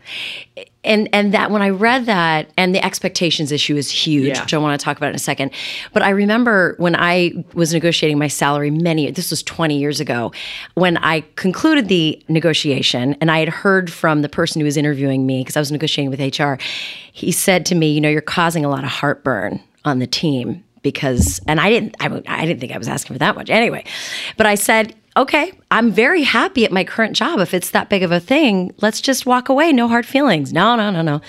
And 0.86 1.10
and 1.12 1.34
that 1.34 1.52
when 1.52 1.62
I 1.62 1.70
read 1.70 2.06
that 2.06 2.50
and 2.56 2.74
the 2.74 2.86
expectations 2.86 3.52
issue 3.52 3.76
is 3.76 3.90
huge, 3.92 4.28
yeah. 4.28 4.42
which 4.42 4.54
I 4.54 4.58
want 4.58 4.80
to 4.80 4.84
talk 4.84 4.96
about 4.96 5.10
in 5.10 5.16
a 5.16 5.20
second. 5.20 5.52
But 5.92 6.02
I 6.02 6.12
remember 6.12 6.76
when 6.78 6.96
I 6.96 7.44
was 7.54 7.74
negotiating 7.74 8.18
my 8.18 8.30
salary 8.30 8.72
many 8.72 9.12
this 9.12 9.32
was 9.32 9.44
20 9.44 9.78
years 9.78 10.00
ago, 10.00 10.32
when 10.76 10.96
I 10.98 11.26
concluded 11.36 11.90
the 11.90 12.24
negotiation 12.30 13.18
and 13.20 13.30
I 13.30 13.40
had 13.40 13.50
heard 13.50 13.92
from 13.92 14.22
the 14.22 14.30
person 14.30 14.62
who 14.62 14.66
was 14.66 14.78
interviewing 14.78 15.26
me 15.26 15.42
because 15.42 15.58
I 15.58 15.60
was 15.60 15.74
negotiating 15.74 16.10
with 16.10 16.40
HR, 16.40 16.54
he 17.12 17.34
said 17.34 17.66
to 17.66 17.76
me, 17.76 17.92
you 17.92 18.00
know, 18.00 18.10
you're 18.10 18.22
causing 18.22 18.64
a 18.64 18.70
lot 18.70 18.86
of 18.86 18.92
heartburn 18.92 19.62
on 19.84 20.00
the 20.00 20.08
team 20.08 20.64
because 20.84 21.42
and 21.48 21.60
I 21.60 21.70
didn't 21.70 21.96
I, 22.00 22.06
I 22.28 22.46
didn't 22.46 22.62
think 22.62 22.72
I 22.72 22.78
was 22.78 22.88
asking 22.88 23.16
for 23.16 23.20
that 23.20 23.36
much 23.36 23.50
anyway. 23.50 23.84
But 24.38 24.46
I 24.46 24.56
said, 24.56 24.96
okay, 25.18 25.54
I'm 25.72 25.92
very 25.92 26.24
happy 26.24 26.66
at 26.66 26.72
my 26.72 26.84
current 26.84 27.16
job. 27.16 27.40
If 27.40 27.54
it's 27.54 27.72
that 27.72 27.90
big 27.90 28.04
of 28.04 28.12
a 28.12 28.20
thing, 28.20 28.74
let's 28.82 29.00
just 29.00 29.26
walk 29.26 29.50
away. 29.50 29.72
No 29.72 29.88
hard 29.88 30.06
feelings. 30.06 30.52
No, 30.52 30.76
no, 30.76 30.92
no, 30.92 31.02
no. 31.02 31.22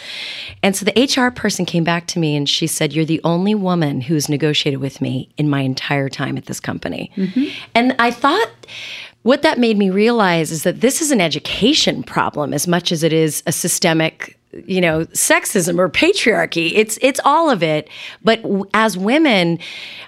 And 0.63 0.75
so 0.75 0.85
the 0.85 1.05
HR 1.05 1.31
person 1.31 1.65
came 1.65 1.85
back 1.85 2.07
to 2.09 2.19
me 2.19 2.37
and 2.37 2.49
she 2.49 2.67
said, 2.67 2.93
You're 2.93 3.05
the 3.05 3.21
only 3.23 3.55
woman 3.55 4.01
who's 4.01 4.29
negotiated 4.29 4.81
with 4.81 5.01
me 5.01 5.29
in 5.37 5.49
my 5.49 5.61
entire 5.61 6.09
time 6.09 6.37
at 6.37 6.47
this 6.47 6.61
company. 6.61 7.13
Mm-hmm. 7.17 7.45
And 7.75 7.95
I 7.99 8.11
thought, 8.11 8.51
what 9.23 9.43
that 9.43 9.59
made 9.59 9.77
me 9.77 9.91
realize 9.91 10.53
is 10.53 10.63
that 10.63 10.81
this 10.81 11.03
is 11.03 11.11
an 11.11 11.21
education 11.21 12.03
problem 12.03 12.55
as 12.55 12.69
much 12.69 12.93
as 12.93 13.03
it 13.03 13.13
is 13.13 13.43
a 13.47 13.53
systemic 13.53 14.39
you 14.67 14.81
know 14.81 15.05
sexism 15.07 15.79
or 15.79 15.89
patriarchy 15.89 16.73
it's 16.75 16.99
it's 17.03 17.21
all 17.25 17.51
of 17.51 17.63
it 17.63 17.89
but 18.23 18.41
as 18.75 18.97
women 18.97 19.59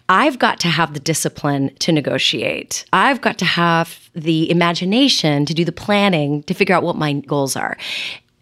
i've 0.09 0.39
got 0.39 0.59
to 0.61 0.69
have 0.69 0.95
the 0.95 1.01
discipline 1.01 1.75
to 1.79 1.93
negotiate 1.93 2.85
i've 2.93 3.21
got 3.21 3.39
to 3.39 3.45
have 3.45 4.09
the 4.15 4.51
imagination 4.51 5.45
to 5.45 5.55
do 5.55 5.65
the 5.65 5.73
planning 5.73 6.43
to 6.45 6.55
figure 6.55 6.75
out 6.75 6.83
what 6.83 6.97
my 6.97 7.13
goals 7.13 7.57
are 7.57 7.77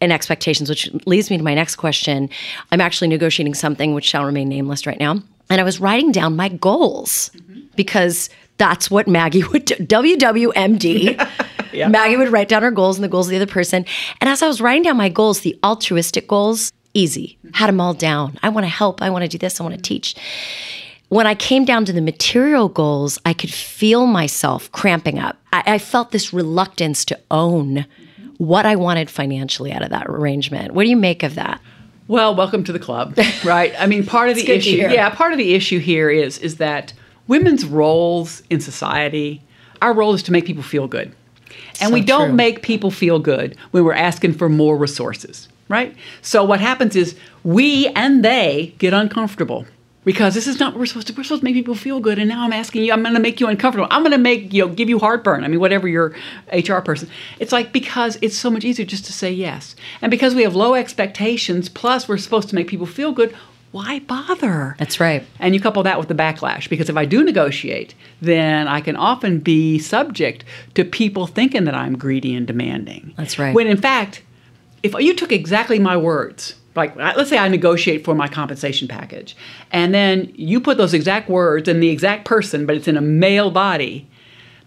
and 0.01 0.13
expectations, 0.13 0.69
which 0.69 0.91
leads 1.07 1.31
me 1.31 1.39
to 1.39 1.43
my 1.43 1.55
next 1.55 1.77
question. 1.77 2.29
I'm 2.71 2.81
actually 2.81 3.09
negotiating 3.09 3.55
something 3.55 3.95
which 3.95 4.05
shall 4.05 4.25
remain 4.25 4.49
nameless 4.49 4.87
right 4.87 4.99
now. 5.01 5.23
And 5.49 5.61
I 5.61 5.65
was 5.65 5.81
writing 5.81 6.13
down 6.13 6.37
my 6.37 6.49
goals 6.49 7.31
mm-hmm. 7.35 7.61
because 7.77 8.29
that's 8.59 8.91
what 8.91 9.07
Maggie 9.09 9.45
would 9.45 9.65
do. 9.65 9.75
WWMD. 9.77 11.29
Yeah. 11.73 11.89
Maggie 11.89 12.17
would 12.17 12.31
write 12.31 12.49
down 12.49 12.63
her 12.63 12.71
goals 12.71 12.97
and 12.97 13.05
the 13.05 13.09
goals 13.09 13.27
of 13.27 13.33
the 13.33 13.37
other 13.37 13.47
person. 13.47 13.85
And 14.23 14.31
as 14.31 14.41
I 14.41 14.47
was 14.47 14.63
writing 14.63 14.85
down 14.85 14.97
my 14.97 15.11
goals, 15.11 15.41
the 15.41 15.59
altruistic 15.63 16.27
goals, 16.27 16.73
easy, 16.95 17.39
had 17.53 17.67
them 17.67 17.83
all 17.83 17.93
down. 17.93 18.39
I 18.43 18.49
want 18.49 18.65
to 18.65 18.71
help. 18.71 19.03
I 19.03 19.11
want 19.11 19.25
to 19.25 19.29
do 19.29 19.37
this. 19.37 19.61
I 19.61 19.63
want 19.63 19.77
to 19.77 19.83
teach. 19.83 20.15
When 21.09 21.27
I 21.27 21.35
came 21.35 21.67
down 21.67 21.85
to 21.85 21.93
the 21.93 22.01
material 22.01 22.71
goals, 22.71 23.19
I 23.27 23.35
could 23.35 23.53
feel 23.53 24.07
myself 24.07 24.73
cramping 24.73 25.19
up. 25.19 25.37
I, 25.53 25.65
I 25.67 25.79
felt 25.79 26.13
this 26.13 26.33
reluctance 26.33 27.05
to 27.07 27.21
own 27.31 27.85
what 28.39 28.65
I 28.65 28.77
wanted 28.77 29.11
financially 29.11 29.71
out 29.73 29.83
of 29.83 29.91
that 29.91 30.07
arrangement. 30.07 30.73
What 30.73 30.85
do 30.85 30.89
you 30.89 30.97
make 30.97 31.23
of 31.23 31.35
that? 31.35 31.61
Well, 32.09 32.35
welcome 32.35 32.65
to 32.65 32.73
the 32.73 32.79
club, 32.79 33.19
right? 33.45 33.75
I 33.79 33.87
mean, 33.87 34.07
part 34.07 34.31
of 34.31 34.37
the 34.37 34.51
issue, 34.51 34.77
yeah, 34.77 35.11
part 35.11 35.33
of 35.33 35.39
the 35.39 35.55
issue 35.55 35.79
here 35.79 36.09
is 36.09 36.39
is 36.39 36.57
that 36.57 36.93
women's 37.29 37.65
roles 37.65 38.43
in 38.51 38.61
society, 38.61 39.43
our 39.83 39.93
role 39.93 40.15
is 40.15 40.23
to 40.25 40.33
make 40.33 40.47
people 40.47 40.63
feel 40.63 40.87
good, 40.87 41.13
and 41.81 41.89
So 41.89 41.91
we 41.91 42.01
don't 42.01 42.29
true. 42.29 42.37
make 42.37 42.63
people 42.63 42.91
feel 42.91 43.19
good 43.19 43.57
when 43.71 43.85
we're 43.85 43.93
asking 43.95 44.35
for 44.35 44.49
more 44.49 44.77
resources, 44.77 45.49
right? 45.69 45.95
So 46.23 46.45
what 46.45 46.61
happens 46.61 46.97
is 46.97 47.15
we 47.45 47.89
and 47.89 48.25
they 48.25 48.75
get 48.79 48.93
uncomfortable. 48.95 49.67
Because 50.05 50.35
this 50.35 50.47
is 50.47 50.61
not 50.61 50.73
what 50.73 50.79
we're 50.79 50.87
supposed 50.87 51.09
to. 51.09 51.15
We're 51.15 51.25
supposed 51.25 51.41
to 51.41 51.45
make 51.45 51.55
people 51.57 51.75
feel 51.75 51.99
good, 51.99 52.21
and 52.21 52.29
now 52.29 52.45
I'm 52.45 52.53
asking 52.53 52.85
you. 52.85 52.93
I'm 52.93 53.03
going 53.03 53.17
to 53.17 53.21
make 53.21 53.41
you 53.41 53.49
uncomfortable. 53.49 53.89
I'm 53.91 54.03
going 54.03 54.13
to 54.13 54.19
make 54.19 54.53
you 54.53 54.65
know, 54.65 54.73
give 54.73 54.89
you 54.89 55.01
heartburn. 55.01 55.43
I 55.43 55.49
mean, 55.49 55.59
whatever 55.59 55.89
your 55.89 56.15
HR 56.53 56.77
person. 56.77 57.09
It's 57.41 57.51
like 57.51 57.73
because 57.73 58.17
it's 58.23 58.37
so 58.37 58.49
much 58.49 58.65
easier 58.65 58.87
just 58.87 59.05
to 59.07 59.13
say 59.13 59.33
yes, 59.33 59.75
and 60.01 60.09
because 60.09 60.37
we 60.37 60.45
have 60.45 60.55
low 60.55 60.75
expectations. 60.75 61.69
Plus, 61.69 62.07
we're 62.09 62.19
supposed 62.19 62.49
to 62.51 62.55
make 62.55 62.69
people 62.69 62.87
feel 62.87 63.11
good. 63.11 63.35
Why 63.77 63.99
bother? 63.99 64.75
That's 64.79 65.01
right. 65.01 65.23
And 65.39 65.55
you 65.55 65.61
couple 65.61 65.83
that 65.83 65.99
with 65.99 66.09
the 66.09 66.15
backlash 66.15 66.71
because 66.71 66.89
if 66.89 66.97
I 66.97 67.05
do 67.05 67.23
negotiate, 67.23 67.95
then 68.23 68.69
I 68.69 68.81
can 68.81 68.97
often 68.97 69.39
be 69.39 69.79
subject 69.79 70.47
to 70.77 70.83
people 70.83 71.27
thinking 71.27 71.65
that 71.65 71.75
I'm 71.75 71.99
greedy 71.99 72.35
and 72.35 72.47
demanding. 72.47 73.13
That's 73.19 73.39
right. 73.39 73.55
When 73.55 73.67
in 73.67 73.77
fact, 73.77 74.23
if 74.83 74.95
you 74.95 75.15
took 75.15 75.31
exactly 75.31 75.79
my 75.79 75.95
words, 75.95 76.55
like 76.75 76.97
uh, 76.97 77.13
let's 77.19 77.29
say 77.29 77.37
I 77.37 77.49
negotiate 77.49 78.03
for 78.03 78.15
my 78.15 78.29
compensation 78.29 78.89
package, 78.89 79.37
and 79.71 79.93
then 79.93 80.33
you 80.35 80.59
put 80.59 80.79
those 80.79 80.95
exact 80.95 81.29
words 81.29 81.69
in 81.69 81.81
the 81.81 81.91
exact 81.91 82.25
person, 82.25 82.65
but 82.65 82.77
it's 82.77 82.89
in 82.89 82.97
a 82.97 83.03
male 83.03 83.51
body, 83.51 84.09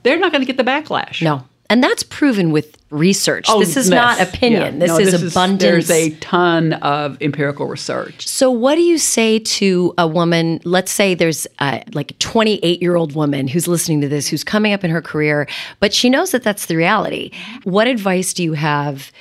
they're 0.03 0.19
not 0.19 0.31
going 0.31 0.45
to 0.45 0.53
get 0.53 0.57
the 0.57 0.71
backlash. 0.71 1.23
No. 1.23 1.45
And 1.69 1.83
that's 1.83 2.01
proven 2.03 2.51
with 2.51 2.77
research. 2.89 3.45
this 3.59 3.77
is 3.77 3.89
not 3.91 4.19
opinion. 4.19 4.79
Yeah. 4.79 4.87
This 4.87 4.89
No, 4.89 4.97
is 4.97 5.31
abundance. 5.31 5.61
There's 5.61 5.91
a 5.91 6.09
ton 6.15 6.73
of 6.73 7.21
empirical 7.21 7.67
research. 7.67 8.27
So, 8.27 8.49
what 8.49 8.75
do 8.75 8.81
you 8.81 8.97
say 8.97 9.37
to 9.39 9.93
a 9.97 10.07
woman? 10.07 10.59
Let's 10.63 10.91
say 10.91 11.13
there's 11.13 11.45
uh, 11.59 11.81
like 11.93 12.11
a 12.11 12.13
28 12.15 12.81
year 12.81 12.95
old 12.95 13.13
woman 13.13 13.47
who's 13.47 13.67
listening 13.67 14.01
to 14.01 14.07
this, 14.09 14.27
who's 14.27 14.43
coming 14.43 14.73
up 14.73 14.83
in 14.83 14.89
her 14.89 15.01
career, 15.01 15.47
but 15.79 15.93
she 15.93 16.09
knows 16.09 16.31
that 16.31 16.41
that's 16.41 16.65
the 16.65 16.75
reality. 16.75 17.31
What 17.63 17.87
advice 17.87 18.33
do 18.33 18.43
you 18.43 18.53
have 18.53 19.11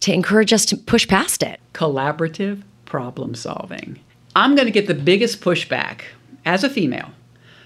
to 0.00 0.12
encourage 0.12 0.52
us 0.52 0.66
to 0.66 0.76
push 0.76 1.08
past 1.08 1.42
it? 1.42 1.60
collaborative 1.72 2.62
problem 2.84 3.34
solving. 3.34 3.98
I'm 4.36 4.54
going 4.54 4.66
to 4.66 4.72
get 4.72 4.86
the 4.86 4.94
biggest 4.94 5.40
pushback 5.40 6.02
as 6.44 6.62
a 6.62 6.68
female 6.68 7.10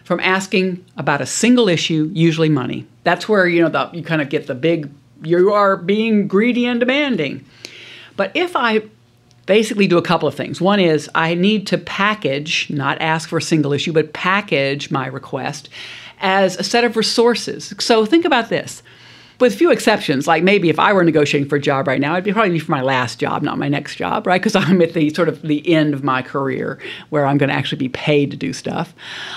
from 0.04 0.20
asking 0.20 0.84
about 0.96 1.20
a 1.20 1.26
single 1.26 1.68
issue, 1.68 2.10
usually 2.12 2.48
money. 2.48 2.86
That's 3.04 3.28
where 3.28 3.46
you 3.46 3.62
know 3.62 3.68
the, 3.68 3.90
you 3.92 4.02
kind 4.02 4.20
of 4.20 4.28
get 4.28 4.46
the 4.46 4.54
big 4.54 4.90
you 5.22 5.52
are 5.52 5.76
being 5.76 6.28
greedy 6.28 6.66
and 6.66 6.80
demanding. 6.80 7.44
But 8.16 8.32
if 8.34 8.54
I 8.56 8.82
basically 9.46 9.86
do 9.86 9.98
a 9.98 10.02
couple 10.02 10.28
of 10.28 10.34
things. 10.34 10.60
One 10.60 10.80
is 10.80 11.10
I 11.14 11.34
need 11.34 11.66
to 11.68 11.78
package, 11.78 12.70
not 12.70 13.00
ask 13.00 13.28
for 13.28 13.38
a 13.38 13.42
single 13.42 13.72
issue, 13.72 13.92
but 13.92 14.12
package 14.12 14.90
my 14.90 15.06
request 15.06 15.68
as 16.20 16.56
a 16.56 16.64
set 16.64 16.84
of 16.84 16.96
resources. 16.96 17.74
So 17.78 18.06
think 18.06 18.24
about 18.24 18.48
this. 18.48 18.82
With 19.40 19.54
few 19.54 19.70
exceptions, 19.72 20.26
like 20.28 20.42
maybe 20.44 20.68
if 20.68 20.78
I 20.78 20.92
were 20.92 21.02
negotiating 21.02 21.48
for 21.48 21.56
a 21.56 21.60
job 21.60 21.88
right 21.88 22.00
now, 22.00 22.12
it'd 22.12 22.24
be 22.24 22.32
probably 22.32 22.58
for 22.58 22.70
my 22.70 22.82
last 22.82 23.18
job, 23.18 23.42
not 23.42 23.58
my 23.58 23.68
next 23.68 23.96
job, 23.96 24.26
right? 24.26 24.40
Because 24.40 24.54
I'm 24.64 24.80
at 24.80 24.94
the 24.94 25.10
sort 25.10 25.28
of 25.28 25.42
the 25.42 25.72
end 25.72 25.94
of 25.94 26.04
my 26.04 26.22
career 26.22 26.78
where 27.10 27.26
I'm 27.26 27.38
going 27.38 27.48
to 27.48 27.54
actually 27.54 27.78
be 27.78 27.88
paid 27.88 28.30
to 28.30 28.36
do 28.36 28.52
stuff. 28.52 28.94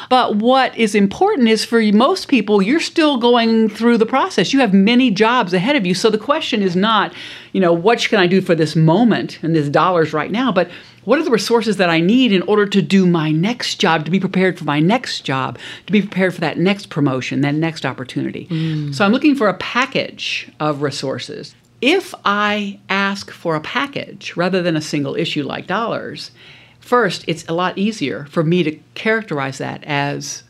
But 0.10 0.36
what 0.36 0.78
is 0.78 0.94
important 0.96 1.48
is 1.48 1.66
for 1.66 1.82
most 1.82 2.28
people, 2.28 2.62
you're 2.62 2.80
still 2.80 3.18
going 3.18 3.70
through 3.70 3.98
the 3.98 4.06
process. 4.06 4.54
You 4.54 4.60
have 4.60 4.74
many 4.74 5.10
jobs 5.10 5.54
ahead 5.54 5.76
of 5.76 5.86
you. 5.86 5.94
So 5.94 6.10
the 6.10 6.18
question 6.18 6.62
is 6.62 6.76
not, 6.76 7.14
you 7.54 7.60
know, 7.60 7.74
what 7.74 8.00
can 8.00 8.20
I 8.20 8.28
do 8.28 8.42
for 8.42 8.54
this 8.54 8.76
moment 8.76 9.40
and 9.42 9.56
this 9.56 9.70
dollars 9.70 10.14
right 10.14 10.32
now, 10.32 10.52
but 10.52 10.70
what 11.08 11.20
are 11.20 11.24
the 11.24 11.32
resources 11.32 11.78
that 11.78 11.90
I 11.90 12.02
need 12.02 12.34
in 12.34 12.42
order 12.42 12.66
to 12.66 12.82
do 12.82 13.06
my 13.06 13.32
next 13.32 13.76
job, 13.76 14.04
to 14.04 14.12
be 14.12 14.20
prepared 14.20 14.60
for 14.60 14.66
my 14.66 14.82
next 14.82 15.22
job, 15.22 15.58
to 15.86 15.94
be 15.94 16.02
prepared 16.02 16.34
for 16.34 16.42
that 16.42 16.58
next 16.58 16.90
promotion, 16.90 17.40
that 17.42 17.56
next 17.56 17.86
opportunity? 17.86 18.46
Mm. 18.48 18.94
So 18.94 19.06
I'm 19.06 19.14
looking 19.14 19.34
for 19.34 19.48
a 19.48 19.54
package 19.54 20.52
of 20.60 20.82
resources. 20.82 21.56
If 21.80 22.14
I 22.26 22.82
ask 22.90 23.32
for 23.32 23.56
a 23.56 23.62
package 23.62 24.36
rather 24.36 24.62
than 24.62 24.76
a 24.76 24.82
single 24.82 25.16
issue 25.16 25.44
like 25.44 25.66
dollars, 25.66 26.32
first, 26.82 27.24
it's 27.26 27.46
a 27.48 27.54
lot 27.54 27.78
easier 27.78 28.26
for 28.26 28.44
me 28.44 28.64
to 28.64 28.78
characterize 28.94 29.60
that 29.60 29.86
as 29.86 30.44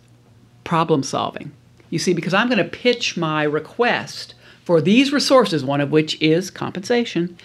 problem 0.63 1.03
solving. 1.03 1.51
You 1.91 1.99
see, 1.99 2.13
because 2.13 2.33
I'm 2.33 2.49
going 2.49 2.57
to 2.57 2.63
pitch 2.63 3.15
my 3.15 3.43
request 3.43 4.33
for 4.63 4.81
these 4.81 5.13
resources, 5.13 5.63
one 5.63 5.81
of 5.81 5.91
which 5.91 6.19
is 6.19 6.49
compensation, 6.49 7.37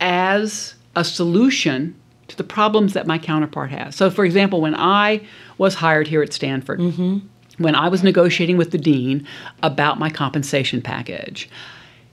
as 0.00 0.74
a 0.96 1.04
solution 1.04 1.94
to 2.28 2.36
the 2.36 2.44
problems 2.44 2.92
that 2.94 3.06
my 3.06 3.18
counterpart 3.18 3.70
has. 3.70 3.96
So, 3.96 4.10
for 4.10 4.24
example, 4.24 4.60
when 4.60 4.74
I 4.74 5.20
was 5.58 5.74
hired 5.74 6.06
here 6.06 6.22
at 6.22 6.32
Stanford, 6.32 6.80
mm-hmm. 6.80 7.18
when 7.58 7.74
I 7.74 7.88
was 7.88 8.02
negotiating 8.02 8.56
with 8.56 8.70
the 8.70 8.78
dean 8.78 9.26
about 9.62 9.98
my 9.98 10.10
compensation 10.10 10.80
package, 10.80 11.48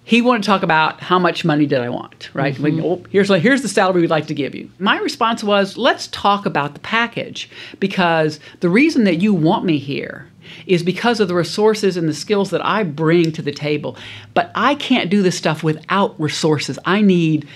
he 0.04 0.22
wanted 0.22 0.44
to 0.44 0.48
talk 0.48 0.64
about 0.64 1.00
how 1.00 1.20
much 1.20 1.46
money 1.46 1.66
did 1.66 1.80
I 1.80 1.90
want, 1.90 2.30
right? 2.34 2.58
When, 2.60 2.78
mm-hmm. 2.78 2.86
oh, 2.86 3.04
here's 3.12 3.30
here's 3.30 3.62
the 3.62 3.68
salary 3.68 4.02
we'd 4.02 4.10
like 4.10 4.28
to 4.28 4.34
give 4.34 4.56
you. 4.56 4.70
My 4.80 4.98
response 4.98 5.44
was, 5.44 5.78
let's 5.78 6.08
talk 6.08 6.46
about 6.46 6.74
the 6.74 6.80
package 6.80 7.50
because 7.80 8.40
the 8.62 8.70
reason 8.70 9.04
that 9.04 9.22
you 9.22 9.34
want 9.34 9.64
me 9.64 9.78
here 9.78 10.28
is 10.66 10.84
because 10.84 11.20
of 11.20 11.28
the 11.28 11.36
resources 11.36 11.98
and 11.98 12.10
the 12.10 12.14
skills 12.14 12.50
that 12.50 12.66
I 12.66 12.84
bring 12.84 13.32
to 13.32 13.42
the 13.42 13.52
table. 13.52 13.96
But 14.34 14.52
I 14.56 14.76
can't 14.76 15.10
do 15.10 15.22
this 15.22 15.38
stuff 15.38 15.64
without 15.64 16.20
resources. 16.20 16.78
I 16.84 17.02
need 17.02 17.48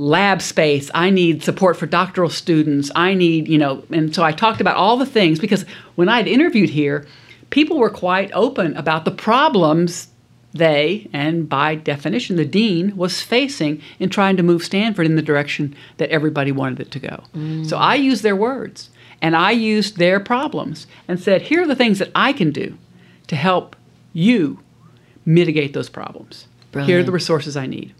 lab 0.00 0.40
space. 0.40 0.90
I 0.94 1.10
need 1.10 1.42
support 1.42 1.76
for 1.76 1.84
doctoral 1.84 2.30
students. 2.30 2.90
I 2.96 3.12
need, 3.12 3.48
you 3.48 3.58
know, 3.58 3.84
and 3.90 4.14
so 4.14 4.22
I 4.22 4.32
talked 4.32 4.62
about 4.62 4.76
all 4.76 4.96
the 4.96 5.04
things 5.04 5.38
because 5.38 5.66
when 5.94 6.08
I'd 6.08 6.26
interviewed 6.26 6.70
here, 6.70 7.06
people 7.50 7.76
were 7.76 7.90
quite 7.90 8.30
open 8.32 8.74
about 8.78 9.04
the 9.04 9.10
problems 9.10 10.08
they, 10.54 11.06
and 11.12 11.48
by 11.48 11.74
definition, 11.74 12.36
the 12.36 12.46
dean, 12.46 12.96
was 12.96 13.20
facing 13.20 13.82
in 13.98 14.08
trying 14.08 14.38
to 14.38 14.42
move 14.42 14.64
Stanford 14.64 15.04
in 15.04 15.16
the 15.16 15.22
direction 15.22 15.76
that 15.98 16.08
everybody 16.08 16.50
wanted 16.50 16.80
it 16.80 16.90
to 16.92 16.98
go. 16.98 17.22
Mm. 17.36 17.68
So 17.68 17.76
I 17.76 17.94
used 17.96 18.22
their 18.22 18.34
words 18.34 18.88
and 19.20 19.36
I 19.36 19.50
used 19.50 19.98
their 19.98 20.18
problems 20.18 20.86
and 21.06 21.20
said, 21.20 21.42
here 21.42 21.62
are 21.62 21.66
the 21.66 21.76
things 21.76 21.98
that 21.98 22.10
I 22.14 22.32
can 22.32 22.52
do 22.52 22.78
to 23.26 23.36
help 23.36 23.76
you 24.14 24.60
mitigate 25.26 25.74
those 25.74 25.90
problems. 25.90 26.46
Here 26.86 27.00
are 27.00 27.04
the 27.04 27.12
resources 27.12 27.54
I 27.54 27.66
need. 27.66 27.94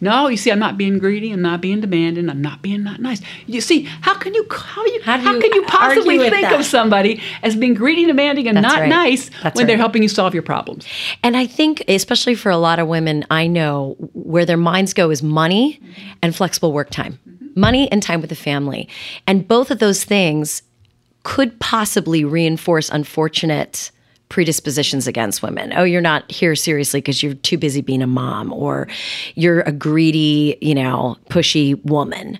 No, 0.00 0.28
you 0.28 0.36
see, 0.36 0.50
I'm 0.50 0.58
not 0.58 0.76
being 0.76 0.98
greedy. 0.98 1.32
I'm 1.32 1.40
not 1.40 1.60
being 1.60 1.80
demanding. 1.80 2.28
I'm 2.28 2.42
not 2.42 2.60
being 2.60 2.82
not 2.82 3.00
nice. 3.00 3.22
You 3.46 3.60
see, 3.60 3.82
how 4.02 4.14
can 4.14 4.34
you 4.34 4.46
how 4.50 4.84
you 4.84 5.00
How 5.02 5.18
how, 5.18 5.32
you 5.32 5.40
can 5.40 5.52
you 5.52 5.62
possibly 5.64 6.18
think 6.18 6.42
that? 6.42 6.60
of 6.60 6.66
somebody 6.66 7.22
as 7.42 7.56
being 7.56 7.74
greedy, 7.74 8.04
demanding, 8.04 8.46
and 8.46 8.58
That's 8.58 8.66
not 8.66 8.80
right. 8.80 8.88
nice 8.88 9.30
That's 9.42 9.56
when 9.56 9.66
they're 9.66 9.76
helping 9.78 10.02
you 10.02 10.08
solve 10.08 10.34
your 10.34 10.42
problems? 10.42 10.86
And 11.22 11.36
I 11.36 11.46
think, 11.46 11.82
especially 11.88 12.34
for 12.34 12.50
a 12.50 12.58
lot 12.58 12.78
of 12.78 12.88
women 12.88 13.24
I 13.30 13.46
know, 13.46 13.96
where 14.12 14.44
their 14.44 14.58
minds 14.58 14.92
go 14.92 15.10
is 15.10 15.22
money 15.22 15.80
and 16.22 16.34
flexible 16.36 16.72
work 16.72 16.90
time, 16.90 17.18
mm-hmm. 17.28 17.58
money 17.58 17.90
and 17.90 18.02
time 18.02 18.20
with 18.20 18.30
the 18.30 18.36
family. 18.36 18.88
And 19.26 19.48
both 19.48 19.70
of 19.70 19.78
those 19.78 20.04
things 20.04 20.62
could 21.22 21.58
possibly 21.58 22.24
reinforce 22.24 22.90
unfortunate 22.90 23.90
predispositions 24.28 25.06
against 25.06 25.42
women. 25.42 25.72
Oh, 25.76 25.84
you're 25.84 26.00
not 26.00 26.30
here 26.30 26.54
seriously 26.56 27.00
because 27.00 27.22
you're 27.22 27.34
too 27.34 27.56
busy 27.56 27.80
being 27.80 28.02
a 28.02 28.06
mom, 28.06 28.52
or 28.52 28.88
you're 29.34 29.60
a 29.60 29.72
greedy, 29.72 30.58
you 30.60 30.74
know, 30.74 31.16
pushy 31.30 31.82
woman. 31.84 32.38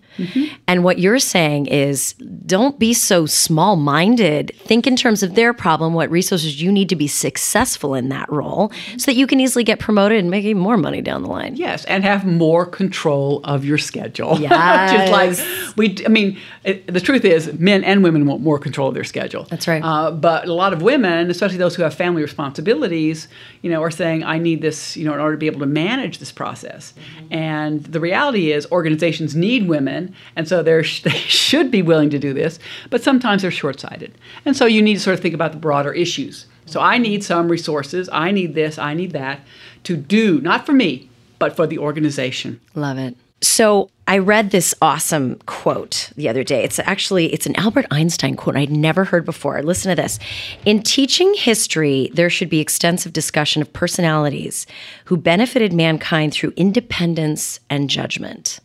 And 0.67 0.83
what 0.83 0.99
you're 0.99 1.19
saying 1.19 1.67
is 1.67 2.15
don't 2.47 2.79
be 2.79 2.93
so 2.95 3.27
small 3.27 3.77
minded. 3.77 4.53
Think 4.59 4.87
in 4.87 4.97
terms 4.97 5.23
of 5.23 5.35
their 5.35 5.53
problem, 5.53 5.95
what 5.95 6.11
resources 6.11 6.61
you 6.61 6.73
need 6.73 6.89
to 6.89 6.97
be 6.97 7.07
successful 7.07 7.95
in 7.95 8.09
that 8.09 8.31
role 8.31 8.73
so 8.97 9.07
that 9.07 9.15
you 9.15 9.27
can 9.27 9.41
easily 9.41 9.65
get 9.65 9.79
promoted 9.79 10.19
and 10.19 10.31
make 10.31 10.45
even 10.45 10.63
more 10.63 10.77
money 10.77 11.03
down 11.03 11.23
the 11.23 11.29
line. 11.29 11.57
Yes, 11.57 11.85
and 11.85 12.03
have 12.03 12.25
more 12.25 12.67
control 12.67 13.41
of 13.45 13.65
your 13.65 13.79
schedule. 13.79 14.39
Yes. 14.47 14.93
Just 14.93 15.13
like 15.13 15.77
we, 15.77 16.05
I 16.05 16.09
mean, 16.09 16.39
it, 16.63 16.87
the 16.87 17.01
truth 17.01 17.25
is, 17.25 17.53
men 17.55 17.83
and 17.83 18.03
women 18.03 18.27
want 18.27 18.43
more 18.43 18.59
control 18.59 18.89
of 18.89 18.95
their 18.95 19.05
schedule. 19.05 19.45
That's 19.45 19.67
right. 19.67 19.83
Uh, 19.83 20.13
but 20.13 20.47
a 20.47 20.53
lot 20.53 20.73
of 20.73 20.83
women, 20.83 21.31
especially 21.31 21.59
those 21.59 21.76
those 21.77 21.83
who 21.83 21.83
have 21.83 21.95
family 21.95 22.23
responsibilities, 22.23 23.29
you 23.63 23.71
know, 23.71 23.83
are 23.83 23.91
saying, 23.91 24.25
I 24.25 24.39
need 24.39 24.63
this, 24.63 24.97
you 24.97 25.05
know, 25.05 25.13
in 25.13 25.21
order 25.21 25.37
to 25.37 25.39
be 25.39 25.47
able 25.47 25.61
to 25.61 25.67
manage 25.67 26.19
this 26.19 26.33
process. 26.33 26.93
Mm-hmm. 26.93 27.35
And 27.35 27.85
the 27.85 28.01
reality 28.01 28.53
is, 28.53 28.67
organizations 28.73 29.37
need 29.37 29.69
women, 29.69 30.15
and 30.37 30.49
so 30.49 30.63
they're, 30.63 30.83
they 31.05 31.11
should 31.11 31.71
be 31.71 31.83
willing 31.83 32.11
to 32.11 32.19
do 32.19 32.33
this, 32.33 32.59
but 32.91 33.03
sometimes 33.03 33.43
they're 33.43 33.51
short 33.51 33.79
sighted. 33.81 34.17
And 34.45 34.57
so 34.57 34.67
you 34.67 34.83
need 34.83 34.95
to 34.95 35.01
sort 35.01 35.15
of 35.15 35.21
think 35.21 35.35
about 35.35 35.53
the 35.53 35.59
broader 35.59 35.93
issues. 35.93 36.47
So 36.65 36.81
I 36.81 36.99
need 36.99 37.23
some 37.23 37.49
resources, 37.49 38.09
I 38.13 38.33
need 38.33 38.55
this, 38.55 38.79
I 38.79 38.95
need 38.95 39.13
that 39.13 39.41
to 39.85 39.97
do, 39.97 40.41
not 40.41 40.67
for 40.67 40.73
me, 40.73 41.09
but 41.39 41.55
for 41.55 41.67
the 41.67 41.79
organization. 41.79 42.61
Love 42.75 42.99
it. 42.99 43.17
So 43.41 43.91
I 44.09 44.19
read 44.19 44.51
this 44.51 44.75
awesome 44.81 45.37
quote 45.47 46.11
the 46.17 46.29
other 46.29 46.45
day. 46.45 46.63
It's 46.63 46.79
actually 46.79 47.33
it's 47.33 47.47
an 47.47 47.57
Albert 47.57 47.87
Einstein 47.91 48.37
quote 48.37 48.57
I'd 48.57 48.71
never 48.71 49.05
heard 49.05 49.25
before. 49.25 49.61
Listen 49.63 49.91
to 49.91 50.01
this. 50.01 50.19
In 50.65 50.83
teaching 50.83 51.35
history, 51.35 52.11
there 52.15 52.31
should 52.31 52.49
be 52.49 52.61
extensive 52.61 53.13
discussion 53.13 53.63
of 53.63 53.73
personalities 53.73 54.67
who 55.07 55.17
benefited 55.17 55.73
mankind 55.73 56.33
through 56.33 56.53
independence 56.57 57.59
and 57.69 57.91
judgment. 57.91 58.61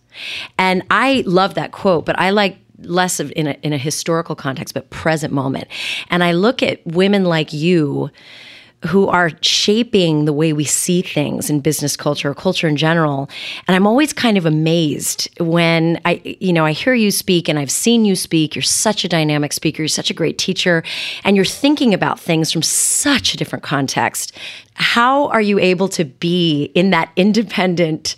And 0.60 0.84
I 0.92 1.24
love 1.26 1.56
that 1.56 1.72
quote, 1.72 2.06
but 2.06 2.20
I 2.20 2.30
like 2.30 2.58
less 2.80 3.20
of 3.20 3.32
in 3.36 3.48
a, 3.48 3.52
in 3.64 3.74
a 3.74 3.78
historical 3.78 4.36
context, 4.36 4.74
but 4.74 4.90
present 4.90 5.34
moment. 5.34 5.68
And 6.10 6.24
I 6.24 6.34
look 6.34 6.62
at 6.62 6.86
women 6.86 7.24
like 7.24 7.54
you 7.54 8.12
who 8.88 9.08
are 9.08 9.32
shaping 9.41 10.26
the 10.26 10.34
way 10.34 10.54
we 10.54 10.63
see 10.63 11.02
things 11.02 11.50
in 11.50 11.60
business 11.60 11.96
culture 11.96 12.34
culture 12.34 12.67
in 12.67 12.76
general. 12.76 13.30
And 13.67 13.76
I'm 13.76 13.86
always 13.86 14.12
kind 14.12 14.38
of 14.38 14.46
amazed 14.46 15.30
when 15.39 16.00
I, 16.04 16.22
you 16.39 16.52
know, 16.52 16.65
I 16.65 16.72
hear 16.72 16.94
you 16.94 17.12
speak 17.12 17.48
and 17.48 17.60
I've 17.60 17.72
seen 17.72 18.06
you 18.06 18.15
speak. 18.15 18.56
You're 18.56 18.63
such 18.63 19.06
a 19.06 19.08
dynamic 19.08 19.54
speaker. 19.54 19.84
You're 19.84 19.88
such 19.88 20.10
a 20.10 20.15
great 20.15 20.38
teacher 20.38 20.84
and 21.24 21.36
you're 21.36 21.46
thinking 21.46 21.94
about 21.94 22.20
things 22.20 22.52
from 22.52 22.63
such 22.63 23.34
a 23.34 23.38
different 23.38 23.63
context. 23.63 24.36
How 24.74 25.28
are 25.28 25.41
you 25.41 25.60
able 25.60 25.88
to 25.89 26.04
be 26.04 26.65
in 26.74 26.89
that 26.89 27.12
independent, 27.15 28.15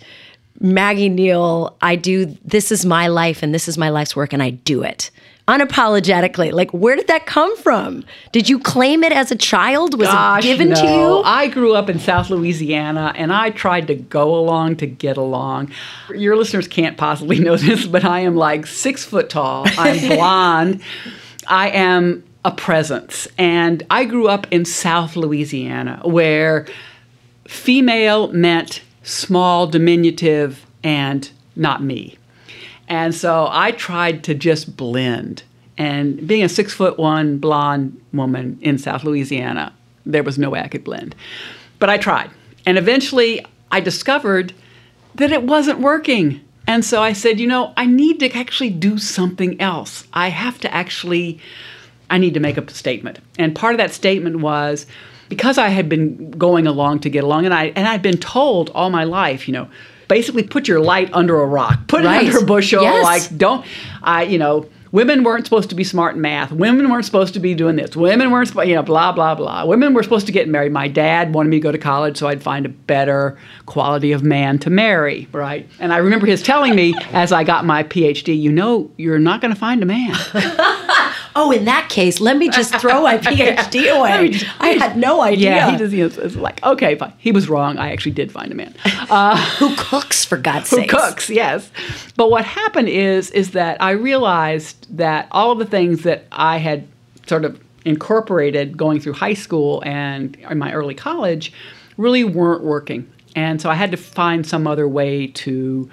Maggie 0.60 1.10
Neale, 1.10 1.76
I 1.82 1.96
do, 1.96 2.26
this 2.44 2.72
is 2.72 2.86
my 2.86 3.08
life 3.08 3.42
and 3.42 3.52
this 3.52 3.68
is 3.68 3.76
my 3.76 3.90
life's 3.90 4.16
work 4.16 4.32
and 4.32 4.42
I 4.42 4.50
do 4.50 4.82
it 4.82 5.10
unapologetically. 5.46 6.52
Like, 6.52 6.70
where 6.72 6.96
did 6.96 7.06
that 7.08 7.26
come 7.26 7.56
from? 7.58 8.04
Did 8.32 8.48
you 8.48 8.58
claim 8.58 9.04
it 9.04 9.12
as 9.12 9.30
a 9.30 9.36
child? 9.36 9.98
Was 9.98 10.08
Gosh, 10.08 10.44
it 10.44 10.48
given 10.48 10.70
no. 10.70 10.74
to 10.76 10.82
you? 10.86 11.22
I 11.24 11.48
grew 11.48 11.74
up 11.74 11.90
in 11.90 11.98
South 11.98 12.30
Louisiana 12.30 13.12
and 13.16 13.32
I 13.32 13.50
tried 13.50 13.86
to 13.88 13.94
go 13.94 14.34
along 14.34 14.76
to 14.76 14.86
get 14.86 15.16
along. 15.16 15.70
Your 16.14 16.36
listeners 16.36 16.66
can't 16.66 16.96
possibly 16.96 17.38
know 17.40 17.56
this, 17.56 17.86
but 17.86 18.04
I 18.04 18.20
am 18.20 18.36
like 18.36 18.66
six 18.66 19.04
foot 19.04 19.28
tall. 19.28 19.66
I'm 19.78 20.08
blonde. 20.16 20.82
I 21.46 21.70
am 21.70 22.24
a 22.44 22.52
presence. 22.52 23.28
And 23.36 23.82
I 23.90 24.04
grew 24.04 24.28
up 24.28 24.46
in 24.50 24.64
South 24.64 25.16
Louisiana 25.16 26.00
where 26.04 26.66
female 27.46 28.32
meant 28.32 28.82
small, 29.02 29.66
diminutive, 29.66 30.64
and 30.82 31.30
not 31.56 31.82
me. 31.82 32.16
And 32.88 33.14
so 33.14 33.48
I 33.50 33.72
tried 33.72 34.24
to 34.24 34.34
just 34.34 34.76
blend. 34.76 35.42
And 35.76 36.26
being 36.26 36.44
a 36.44 36.48
six 36.48 36.72
foot 36.72 36.98
one 36.98 37.38
blonde 37.38 38.00
woman 38.12 38.58
in 38.60 38.78
South 38.78 39.04
Louisiana, 39.04 39.72
there 40.06 40.22
was 40.22 40.38
no 40.38 40.50
way 40.50 40.60
I 40.60 40.68
could 40.68 40.84
blend. 40.84 41.14
But 41.78 41.90
I 41.90 41.98
tried. 41.98 42.30
And 42.66 42.78
eventually 42.78 43.44
I 43.70 43.80
discovered 43.80 44.52
that 45.16 45.32
it 45.32 45.42
wasn't 45.42 45.80
working. 45.80 46.40
And 46.66 46.84
so 46.84 47.02
I 47.02 47.12
said, 47.12 47.40
you 47.40 47.46
know, 47.46 47.72
I 47.76 47.86
need 47.86 48.20
to 48.20 48.30
actually 48.32 48.70
do 48.70 48.98
something 48.98 49.60
else. 49.60 50.06
I 50.12 50.28
have 50.28 50.60
to 50.60 50.72
actually, 50.72 51.40
I 52.08 52.18
need 52.18 52.34
to 52.34 52.40
make 52.40 52.56
a 52.56 52.72
statement. 52.72 53.18
And 53.38 53.54
part 53.54 53.74
of 53.74 53.78
that 53.78 53.92
statement 53.92 54.40
was, 54.40 54.86
because 55.28 55.58
I 55.58 55.68
had 55.68 55.88
been 55.88 56.30
going 56.32 56.66
along 56.66 57.00
to 57.00 57.10
get 57.10 57.24
along, 57.24 57.44
and 57.44 57.54
I 57.54 57.72
and 57.74 57.88
I'd 57.88 58.02
been 58.02 58.18
told 58.18 58.70
all 58.70 58.90
my 58.90 59.04
life, 59.04 59.48
you 59.48 59.52
know, 59.52 59.68
basically 60.08 60.42
put 60.42 60.68
your 60.68 60.80
light 60.80 61.10
under 61.12 61.40
a 61.40 61.46
rock, 61.46 61.86
put 61.88 62.04
Right. 62.04 62.24
it 62.24 62.26
under 62.34 62.38
a 62.44 62.46
bushel, 62.46 62.82
Yes. 62.82 63.02
like 63.04 63.38
don't, 63.38 63.64
I 64.02 64.24
you 64.24 64.38
know. 64.38 64.66
Women 64.92 65.24
weren't 65.24 65.44
supposed 65.44 65.70
to 65.70 65.74
be 65.74 65.82
smart 65.82 66.14
in 66.14 66.20
math. 66.20 66.52
Women 66.52 66.88
weren't 66.88 67.04
supposed 67.04 67.34
to 67.34 67.40
be 67.40 67.52
doing 67.56 67.74
this. 67.74 67.96
Women 67.96 68.30
weren't, 68.30 68.46
supposed, 68.46 68.68
you 68.68 68.76
know, 68.76 68.82
blah 68.84 69.10
blah 69.10 69.34
blah. 69.34 69.64
Women 69.64 69.92
were 69.92 70.04
supposed 70.04 70.26
to 70.26 70.32
get 70.32 70.48
married. 70.48 70.70
My 70.70 70.86
dad 70.86 71.34
wanted 71.34 71.48
me 71.48 71.56
to 71.56 71.60
go 71.60 71.72
to 71.72 71.78
college 71.78 72.16
so 72.16 72.28
I'd 72.28 72.44
find 72.44 72.64
a 72.64 72.68
better 72.68 73.36
quality 73.66 74.12
of 74.12 74.22
man 74.22 74.60
to 74.60 74.70
marry, 74.70 75.26
right? 75.32 75.68
And 75.80 75.92
I 75.92 75.96
remember 75.96 76.26
his 76.26 76.44
telling 76.44 76.76
me 76.76 76.94
as 77.12 77.32
I 77.32 77.42
got 77.42 77.64
my 77.64 77.82
PhD, 77.82 78.40
you 78.40 78.52
know, 78.52 78.88
you're 78.96 79.18
not 79.18 79.40
going 79.40 79.52
to 79.52 79.58
find 79.58 79.82
a 79.82 79.86
man. 79.86 80.14
oh, 81.36 81.50
in 81.50 81.64
that 81.64 81.88
case, 81.88 82.20
let 82.20 82.36
me 82.36 82.48
just 82.48 82.74
throw 82.76 83.02
my 83.02 83.18
PhD 83.18 83.94
away. 83.94 84.38
I 84.60 84.68
had 84.70 84.96
no 84.96 85.20
idea. 85.20 85.50
Yeah, 85.50 85.70
he 85.70 85.76
just, 85.76 85.92
you 85.92 86.08
know, 86.08 86.24
it's 86.24 86.36
like, 86.36 86.62
okay, 86.64 86.94
fine. 86.94 87.12
He 87.18 87.32
was 87.32 87.48
wrong. 87.48 87.78
I 87.78 87.92
actually 87.92 88.12
did 88.12 88.30
find 88.32 88.52
a 88.52 88.54
man. 88.54 88.74
Uh, 88.84 89.36
who 89.58 89.74
cooks, 89.76 90.24
for 90.24 90.36
God's 90.36 90.68
sake. 90.68 90.78
who 90.78 90.82
sake? 90.82 90.90
cooks 90.90 91.30
yes 91.30 91.70
but 92.16 92.30
what 92.30 92.44
happened 92.44 92.88
is 92.88 93.30
is 93.30 93.50
that 93.52 93.80
i 93.82 93.90
realized 93.90 94.86
that 94.96 95.28
all 95.30 95.50
of 95.50 95.58
the 95.58 95.66
things 95.66 96.02
that 96.02 96.26
i 96.32 96.56
had 96.58 96.86
sort 97.26 97.44
of 97.44 97.60
incorporated 97.84 98.76
going 98.76 99.00
through 99.00 99.12
high 99.12 99.34
school 99.34 99.82
and 99.84 100.36
in 100.36 100.58
my 100.58 100.72
early 100.72 100.94
college 100.94 101.52
really 101.96 102.24
weren't 102.24 102.62
working 102.64 103.10
and 103.36 103.60
so 103.60 103.70
i 103.70 103.74
had 103.74 103.90
to 103.90 103.96
find 103.96 104.46
some 104.46 104.66
other 104.66 104.88
way 104.88 105.26
to 105.28 105.88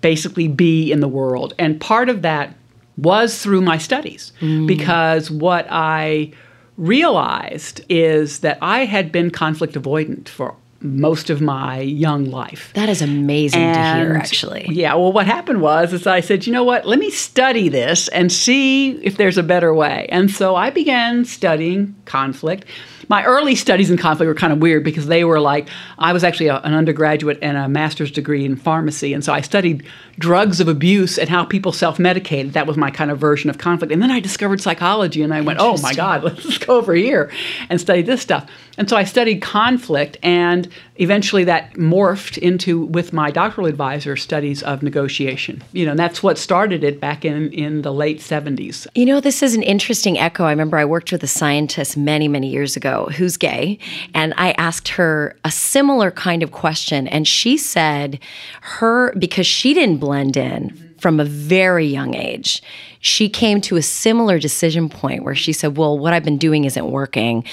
basically 0.00 0.48
be 0.48 0.92
in 0.92 1.00
the 1.00 1.08
world 1.08 1.54
and 1.58 1.80
part 1.80 2.08
of 2.08 2.22
that 2.22 2.54
was 3.02 3.42
through 3.42 3.60
my 3.60 3.78
studies 3.78 4.32
mm. 4.40 4.66
because 4.66 5.30
what 5.30 5.66
i 5.70 6.30
realized 6.76 7.82
is 7.88 8.40
that 8.40 8.58
i 8.60 8.84
had 8.84 9.10
been 9.12 9.30
conflict 9.30 9.74
avoidant 9.74 10.28
for 10.28 10.56
most 10.82 11.28
of 11.28 11.40
my 11.40 11.80
young 11.80 12.24
life 12.30 12.72
That 12.74 12.88
is 12.88 13.02
amazing 13.02 13.74
to 13.74 13.94
hear, 13.94 14.16
actually. 14.16 14.66
Yeah, 14.70 14.94
well, 14.94 15.12
what 15.12 15.26
happened 15.26 15.60
was 15.60 15.92
is 15.92 16.06
I 16.06 16.20
said, 16.20 16.46
you 16.46 16.52
know 16.52 16.64
what? 16.64 16.86
Let 16.86 16.98
me 16.98 17.10
study 17.10 17.68
this 17.68 18.08
and 18.08 18.32
see 18.32 18.92
if 19.04 19.16
there's 19.16 19.36
a 19.36 19.42
better 19.42 19.74
way. 19.74 20.06
And 20.10 20.30
so 20.30 20.56
I 20.56 20.70
began 20.70 21.24
studying 21.24 21.96
conflict. 22.06 22.64
My 23.10 23.24
early 23.24 23.56
studies 23.56 23.90
in 23.90 23.96
conflict 23.96 24.28
were 24.28 24.36
kind 24.36 24.52
of 24.52 24.60
weird 24.60 24.84
because 24.84 25.08
they 25.08 25.24
were 25.24 25.40
like 25.40 25.68
I 25.98 26.12
was 26.12 26.22
actually 26.22 26.46
a, 26.46 26.58
an 26.58 26.74
undergraduate 26.74 27.40
and 27.42 27.56
a 27.56 27.68
master's 27.68 28.12
degree 28.12 28.44
in 28.44 28.54
pharmacy, 28.54 29.12
and 29.12 29.24
so 29.24 29.32
I 29.32 29.40
studied 29.40 29.84
drugs 30.20 30.60
of 30.60 30.68
abuse 30.68 31.18
and 31.18 31.28
how 31.28 31.44
people 31.44 31.72
self-medicated. 31.72 32.52
That 32.52 32.68
was 32.68 32.76
my 32.76 32.92
kind 32.92 33.10
of 33.10 33.18
version 33.18 33.50
of 33.50 33.58
conflict. 33.58 33.92
And 33.92 34.00
then 34.00 34.12
I 34.12 34.20
discovered 34.20 34.60
psychology, 34.60 35.22
and 35.22 35.34
I 35.34 35.40
went, 35.40 35.58
oh 35.60 35.76
my 35.82 35.92
God, 35.92 36.22
let's 36.24 36.58
go 36.58 36.76
over 36.76 36.94
here 36.94 37.32
and 37.68 37.80
study 37.80 38.02
this 38.02 38.22
stuff. 38.22 38.48
And 38.78 38.88
so 38.88 38.96
I 38.96 39.02
studied 39.02 39.42
conflict, 39.42 40.16
and 40.22 40.68
eventually 40.96 41.42
that 41.44 41.74
morphed 41.74 42.38
into, 42.38 42.86
with 42.86 43.12
my 43.12 43.32
doctoral 43.32 43.66
advisor, 43.66 44.16
studies 44.16 44.62
of 44.62 44.84
negotiation. 44.84 45.64
You 45.72 45.86
know, 45.86 45.90
and 45.90 45.98
that's 45.98 46.22
what 46.22 46.38
started 46.38 46.84
it 46.84 47.00
back 47.00 47.24
in, 47.24 47.52
in 47.52 47.82
the 47.82 47.92
late 47.92 48.20
70s. 48.20 48.86
You 48.94 49.06
know, 49.06 49.20
this 49.20 49.42
is 49.42 49.56
an 49.56 49.64
interesting 49.64 50.16
echo. 50.16 50.44
I 50.44 50.50
remember 50.50 50.78
I 50.78 50.84
worked 50.84 51.10
with 51.10 51.24
a 51.24 51.26
scientist 51.26 51.96
many, 51.96 52.28
many 52.28 52.48
years 52.48 52.76
ago 52.76 52.99
who's 53.06 53.36
gay, 53.36 53.78
and 54.14 54.34
I 54.36 54.52
asked 54.52 54.88
her 54.88 55.36
a 55.44 55.50
similar 55.50 56.10
kind 56.10 56.42
of 56.42 56.52
question. 56.52 57.08
And 57.08 57.26
she 57.26 57.56
said, 57.56 58.18
her, 58.60 59.14
because 59.14 59.46
she 59.46 59.74
didn't 59.74 59.98
blend 59.98 60.36
in 60.36 60.94
from 60.98 61.18
a 61.18 61.24
very 61.24 61.86
young 61.86 62.14
age, 62.14 62.62
she 63.00 63.28
came 63.28 63.60
to 63.62 63.76
a 63.76 63.82
similar 63.82 64.38
decision 64.38 64.88
point 64.88 65.24
where 65.24 65.34
she 65.34 65.52
said, 65.52 65.76
Well, 65.76 65.98
what 65.98 66.12
I've 66.12 66.24
been 66.24 66.38
doing 66.38 66.64
isn't 66.64 66.90
working. 66.90 67.44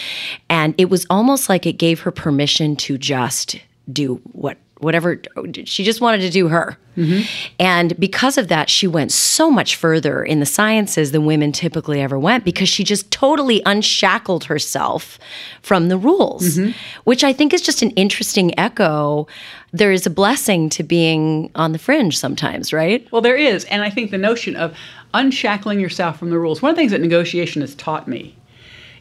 And 0.49 0.75
it 0.77 0.89
was 0.89 1.05
almost 1.09 1.47
like 1.47 1.65
it 1.65 1.73
gave 1.73 2.01
her 2.01 2.11
permission 2.11 2.75
to 2.77 2.97
just 2.97 3.57
do 3.91 4.15
what 4.33 4.57
whatever 4.79 5.21
she 5.65 5.83
just 5.83 6.01
wanted 6.01 6.21
to 6.21 6.29
do 6.29 6.47
her. 6.47 6.77
Mm-hmm. 6.95 7.21
And 7.59 7.99
because 7.99 8.37
of 8.37 8.47
that 8.47 8.69
she 8.69 8.87
went 8.87 9.11
so 9.11 9.51
much 9.51 9.75
further 9.75 10.23
in 10.23 10.39
the 10.39 10.45
sciences 10.45 11.11
than 11.11 11.25
women 11.25 11.51
typically 11.51 12.01
ever 12.01 12.17
went 12.17 12.43
because 12.43 12.69
she 12.69 12.83
just 12.83 13.11
totally 13.11 13.61
unshackled 13.65 14.45
herself 14.45 15.19
from 15.61 15.89
the 15.89 15.97
rules 15.97 16.57
mm-hmm. 16.57 16.71
which 17.03 17.23
i 17.23 17.31
think 17.31 17.53
is 17.53 17.61
just 17.61 17.81
an 17.81 17.91
interesting 17.91 18.57
echo. 18.59 19.27
There 19.71 19.91
is 19.91 20.07
a 20.07 20.09
blessing 20.09 20.69
to 20.69 20.83
being 20.83 21.51
on 21.53 21.71
the 21.71 21.79
fringe 21.79 22.17
sometimes 22.17 22.73
right? 22.73 23.07
Well, 23.11 23.21
there 23.21 23.37
is. 23.37 23.65
And 23.65 23.83
I 23.83 23.89
think 23.89 24.11
the 24.11 24.17
notion 24.17 24.55
of 24.55 24.75
unshackling 25.13 25.79
yourself 25.79 26.17
from 26.17 26.29
the 26.29 26.39
rules, 26.39 26.61
one 26.61 26.71
of 26.71 26.75
the 26.75 26.81
things 26.81 26.91
that 26.91 27.01
negotiation 27.01 27.61
has 27.61 27.75
taught 27.75 28.07
me 28.07 28.35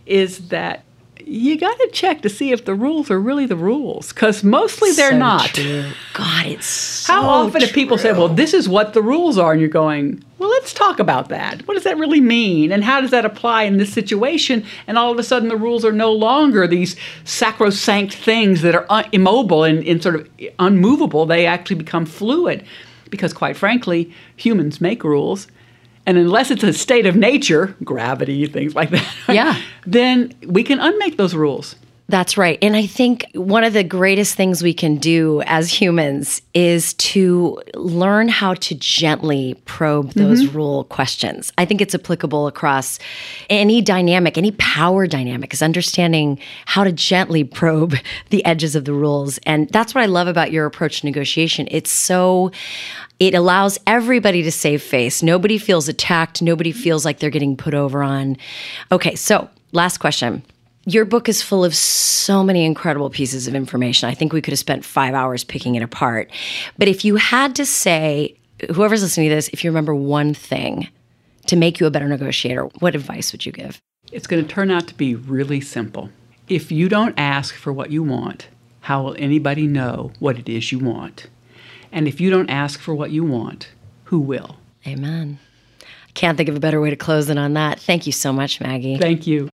is 0.06 0.48
that 0.48 0.84
you 1.28 1.58
got 1.58 1.76
to 1.76 1.88
check 1.92 2.22
to 2.22 2.28
see 2.28 2.52
if 2.52 2.64
the 2.66 2.74
rules 2.74 3.10
are 3.10 3.18
really 3.18 3.46
the 3.46 3.56
rules 3.56 4.12
because 4.12 4.44
mostly 4.44 4.92
they're 4.92 5.10
So 5.10 5.18
not. 5.18 5.46
true. 5.46 5.90
god 6.14 6.46
it's 6.46 6.66
so 6.66 7.12
How 7.14 7.22
often 7.28 7.60
do 7.60 7.66
people 7.68 7.98
say, 7.98 8.12
well, 8.12 8.28
this 8.28 8.54
is 8.54 8.68
what 8.68 8.94
the 8.94 9.02
rules 9.02 9.36
are? 9.36 9.50
And 9.50 9.60
you're 9.60 9.68
going, 9.68 10.22
well, 10.38 10.48
let's 10.50 10.72
talk 10.72 11.00
about 11.00 11.28
that. 11.30 11.66
What 11.66 11.74
does 11.74 11.82
that 11.82 11.96
really 11.98 12.20
mean? 12.20 12.70
And 12.70 12.84
how 12.84 13.00
does 13.00 13.10
that 13.10 13.24
apply 13.24 13.64
in 13.64 13.76
this 13.78 13.92
situation? 13.92 14.64
And 14.86 14.96
all 14.98 15.10
of 15.10 15.18
a 15.18 15.22
sudden, 15.24 15.48
the 15.48 15.56
rules 15.56 15.84
are 15.84 15.92
no 15.92 16.12
longer 16.12 16.68
these 16.68 16.94
sacrosanct 17.24 18.14
things 18.14 18.62
that 18.62 18.74
are 18.74 18.86
un- 18.90 19.08
immobile 19.12 19.64
and, 19.64 19.84
and 19.84 20.02
sort 20.02 20.14
of 20.16 20.28
unmovable. 20.60 21.26
They 21.26 21.46
actually 21.46 21.76
become 21.76 22.06
fluid 22.06 22.64
because, 23.10 23.32
quite 23.32 23.56
frankly, 23.56 24.12
humans 24.36 24.80
make 24.80 25.02
rules 25.04 25.48
And 26.06 26.16
unless 26.16 26.50
it's 26.52 26.62
a 26.62 26.72
state 26.72 27.04
of 27.06 27.16
nature, 27.16 27.74
gravity, 27.82 28.46
things 28.46 28.74
like 28.74 28.90
that, 28.90 29.06
Yeah. 29.28 29.60
then 29.86 30.32
we 30.46 30.62
can 30.62 30.78
unmake 30.78 31.16
those 31.16 31.34
rules. 31.34 31.74
That's 32.08 32.38
right. 32.38 32.56
And 32.62 32.76
I 32.76 32.86
think 32.86 33.26
one 33.34 33.64
of 33.64 33.72
the 33.72 33.82
greatest 33.82 34.36
things 34.36 34.62
we 34.62 34.72
can 34.72 34.96
do 34.96 35.42
as 35.44 35.72
humans 35.72 36.40
is 36.54 36.94
to 36.94 37.60
learn 37.74 38.28
how 38.28 38.54
to 38.54 38.76
gently 38.76 39.54
probe 39.64 40.12
those 40.12 40.44
mm-hmm. 40.44 40.56
rule 40.56 40.84
questions. 40.84 41.52
I 41.58 41.64
think 41.64 41.80
it's 41.80 41.96
applicable 41.96 42.46
across 42.46 43.00
any 43.50 43.82
dynamic, 43.82 44.38
any 44.38 44.52
power 44.52 45.08
dynamic, 45.08 45.52
is 45.52 45.62
understanding 45.62 46.38
how 46.66 46.84
to 46.84 46.92
gently 46.92 47.42
probe 47.42 47.96
the 48.30 48.44
edges 48.44 48.76
of 48.76 48.84
the 48.84 48.92
rules. 48.92 49.38
And 49.38 49.68
that's 49.70 49.92
what 49.92 50.02
I 50.02 50.06
love 50.06 50.28
about 50.28 50.52
your 50.52 50.64
approach 50.64 51.00
to 51.00 51.06
negotiation. 51.06 51.66
It's 51.72 51.90
so 51.90 52.52
it 53.18 53.34
allows 53.34 53.78
everybody 53.84 54.44
to 54.44 54.52
save 54.52 54.80
face. 54.80 55.24
Nobody 55.24 55.58
feels 55.58 55.88
attacked. 55.88 56.40
Nobody 56.40 56.70
feels 56.70 57.04
like 57.04 57.18
they're 57.18 57.30
getting 57.30 57.56
put 57.56 57.74
over 57.74 58.02
on. 58.02 58.36
Okay, 58.92 59.16
so 59.16 59.48
last 59.72 59.98
question. 59.98 60.44
Your 60.88 61.04
book 61.04 61.28
is 61.28 61.42
full 61.42 61.64
of 61.64 61.74
so 61.74 62.44
many 62.44 62.64
incredible 62.64 63.10
pieces 63.10 63.48
of 63.48 63.56
information. 63.56 64.08
I 64.08 64.14
think 64.14 64.32
we 64.32 64.40
could 64.40 64.52
have 64.52 64.58
spent 64.60 64.84
five 64.84 65.14
hours 65.14 65.42
picking 65.42 65.74
it 65.74 65.82
apart. 65.82 66.30
But 66.78 66.86
if 66.86 67.04
you 67.04 67.16
had 67.16 67.56
to 67.56 67.66
say, 67.66 68.36
whoever's 68.72 69.02
listening 69.02 69.28
to 69.28 69.34
this, 69.34 69.48
if 69.48 69.64
you 69.64 69.70
remember 69.70 69.96
one 69.96 70.32
thing 70.32 70.86
to 71.48 71.56
make 71.56 71.80
you 71.80 71.86
a 71.86 71.90
better 71.90 72.06
negotiator, 72.06 72.66
what 72.78 72.94
advice 72.94 73.32
would 73.32 73.44
you 73.44 73.50
give? 73.50 73.82
It's 74.12 74.28
going 74.28 74.46
to 74.46 74.48
turn 74.48 74.70
out 74.70 74.86
to 74.86 74.94
be 74.94 75.16
really 75.16 75.60
simple. 75.60 76.08
If 76.48 76.70
you 76.70 76.88
don't 76.88 77.18
ask 77.18 77.56
for 77.56 77.72
what 77.72 77.90
you 77.90 78.04
want, 78.04 78.46
how 78.82 79.02
will 79.02 79.16
anybody 79.18 79.66
know 79.66 80.12
what 80.20 80.38
it 80.38 80.48
is 80.48 80.70
you 80.70 80.78
want? 80.78 81.26
And 81.90 82.06
if 82.06 82.20
you 82.20 82.30
don't 82.30 82.48
ask 82.48 82.78
for 82.78 82.94
what 82.94 83.10
you 83.10 83.24
want, 83.24 83.70
who 84.04 84.20
will? 84.20 84.56
Amen. 84.86 85.40
I 85.82 86.12
can't 86.14 86.36
think 86.36 86.48
of 86.48 86.54
a 86.54 86.60
better 86.60 86.80
way 86.80 86.90
to 86.90 86.96
close 86.96 87.26
than 87.26 87.38
on 87.38 87.54
that. 87.54 87.80
Thank 87.80 88.06
you 88.06 88.12
so 88.12 88.32
much, 88.32 88.60
Maggie. 88.60 88.98
Thank 88.98 89.26
you. 89.26 89.48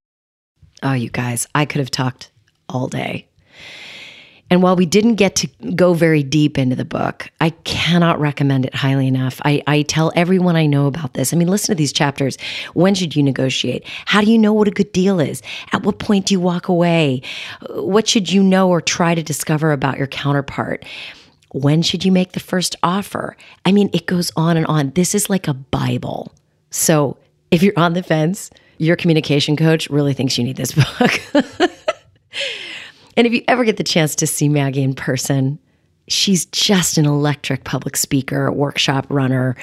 Oh, 0.84 0.92
you 0.92 1.08
guys, 1.08 1.48
I 1.54 1.64
could 1.64 1.78
have 1.80 1.90
talked 1.90 2.30
all 2.68 2.88
day. 2.88 3.26
And 4.50 4.62
while 4.62 4.76
we 4.76 4.84
didn't 4.84 5.14
get 5.14 5.34
to 5.36 5.46
go 5.74 5.94
very 5.94 6.22
deep 6.22 6.58
into 6.58 6.76
the 6.76 6.84
book, 6.84 7.30
I 7.40 7.50
cannot 7.64 8.20
recommend 8.20 8.66
it 8.66 8.74
highly 8.74 9.08
enough. 9.08 9.40
I, 9.44 9.62
I 9.66 9.82
tell 9.82 10.12
everyone 10.14 10.54
I 10.54 10.66
know 10.66 10.86
about 10.86 11.14
this. 11.14 11.32
I 11.32 11.36
mean, 11.36 11.48
listen 11.48 11.74
to 11.74 11.78
these 11.78 11.92
chapters. 11.92 12.36
When 12.74 12.94
should 12.94 13.16
you 13.16 13.22
negotiate? 13.22 13.84
How 14.04 14.20
do 14.20 14.30
you 14.30 14.38
know 14.38 14.52
what 14.52 14.68
a 14.68 14.70
good 14.70 14.92
deal 14.92 15.18
is? 15.18 15.42
At 15.72 15.82
what 15.82 15.98
point 15.98 16.26
do 16.26 16.34
you 16.34 16.40
walk 16.40 16.68
away? 16.68 17.22
What 17.70 18.06
should 18.06 18.30
you 18.30 18.42
know 18.42 18.68
or 18.68 18.82
try 18.82 19.14
to 19.14 19.22
discover 19.22 19.72
about 19.72 19.96
your 19.96 20.06
counterpart? 20.06 20.84
When 21.52 21.80
should 21.80 22.04
you 22.04 22.12
make 22.12 22.32
the 22.32 22.40
first 22.40 22.76
offer? 22.82 23.36
I 23.64 23.72
mean, 23.72 23.88
it 23.94 24.06
goes 24.06 24.30
on 24.36 24.58
and 24.58 24.66
on. 24.66 24.90
This 24.90 25.14
is 25.14 25.30
like 25.30 25.48
a 25.48 25.54
Bible. 25.54 26.34
So 26.70 27.16
if 27.50 27.62
you're 27.62 27.78
on 27.78 27.94
the 27.94 28.02
fence, 28.02 28.50
your 28.78 28.96
communication 28.96 29.56
coach 29.56 29.88
really 29.90 30.14
thinks 30.14 30.38
you 30.38 30.44
need 30.44 30.56
this 30.56 30.72
book. 30.98 31.20
and 33.16 33.26
if 33.26 33.32
you 33.32 33.42
ever 33.48 33.64
get 33.64 33.76
the 33.76 33.84
chance 33.84 34.14
to 34.16 34.26
see 34.26 34.48
Maggie 34.48 34.82
in 34.82 34.94
person, 34.94 35.58
she's 36.08 36.46
just 36.46 36.98
an 36.98 37.06
electric 37.06 37.64
public 37.64 37.96
speaker, 37.96 38.50
workshop 38.52 39.06
runner. 39.08 39.56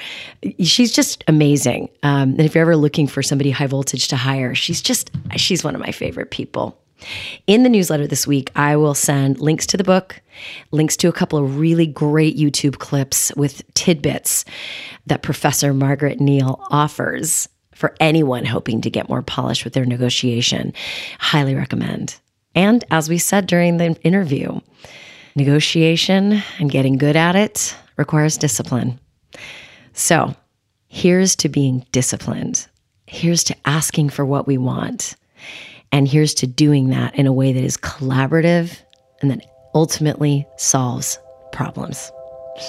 She's 0.60 0.92
just 0.92 1.24
amazing. 1.28 1.88
Um, 2.02 2.30
and 2.30 2.40
if 2.40 2.54
you're 2.54 2.62
ever 2.62 2.76
looking 2.76 3.06
for 3.06 3.22
somebody 3.22 3.50
high 3.50 3.66
voltage 3.66 4.08
to 4.08 4.16
hire, 4.16 4.54
she's 4.54 4.82
just, 4.82 5.10
she's 5.36 5.62
one 5.62 5.74
of 5.74 5.80
my 5.80 5.92
favorite 5.92 6.30
people. 6.30 6.78
In 7.46 7.64
the 7.64 7.68
newsletter 7.68 8.06
this 8.06 8.26
week, 8.26 8.50
I 8.54 8.76
will 8.76 8.94
send 8.94 9.40
links 9.40 9.66
to 9.68 9.76
the 9.76 9.84
book, 9.84 10.20
links 10.70 10.96
to 10.98 11.08
a 11.08 11.12
couple 11.12 11.38
of 11.38 11.58
really 11.58 11.86
great 11.86 12.36
YouTube 12.36 12.78
clips 12.78 13.34
with 13.36 13.62
tidbits 13.74 14.44
that 15.06 15.22
Professor 15.22 15.74
Margaret 15.74 16.20
Neale 16.20 16.64
offers 16.70 17.48
for 17.82 17.96
anyone 17.98 18.44
hoping 18.44 18.80
to 18.80 18.88
get 18.88 19.08
more 19.08 19.22
polished 19.22 19.64
with 19.64 19.72
their 19.72 19.84
negotiation. 19.84 20.72
Highly 21.18 21.56
recommend. 21.56 22.14
And 22.54 22.84
as 22.92 23.08
we 23.08 23.18
said 23.18 23.48
during 23.48 23.78
the 23.78 24.00
interview, 24.04 24.60
negotiation 25.34 26.44
and 26.60 26.70
getting 26.70 26.96
good 26.96 27.16
at 27.16 27.34
it 27.34 27.76
requires 27.96 28.38
discipline. 28.38 29.00
So 29.94 30.32
here's 30.86 31.34
to 31.36 31.48
being 31.48 31.84
disciplined. 31.90 32.68
Here's 33.08 33.42
to 33.44 33.56
asking 33.64 34.10
for 34.10 34.24
what 34.24 34.46
we 34.46 34.58
want. 34.58 35.16
And 35.90 36.06
here's 36.06 36.34
to 36.34 36.46
doing 36.46 36.90
that 36.90 37.16
in 37.16 37.26
a 37.26 37.32
way 37.32 37.52
that 37.52 37.64
is 37.64 37.76
collaborative 37.76 38.78
and 39.20 39.30
that 39.32 39.44
ultimately 39.74 40.46
solves 40.56 41.18
problems. 41.50 42.12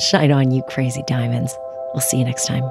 Shine 0.09 0.31
on, 0.31 0.49
you 0.49 0.63
crazy 0.69 1.03
diamonds. 1.05 1.55
We'll 1.93 2.01
see 2.01 2.17
you 2.17 2.25
next 2.25 2.47
time. 2.47 2.67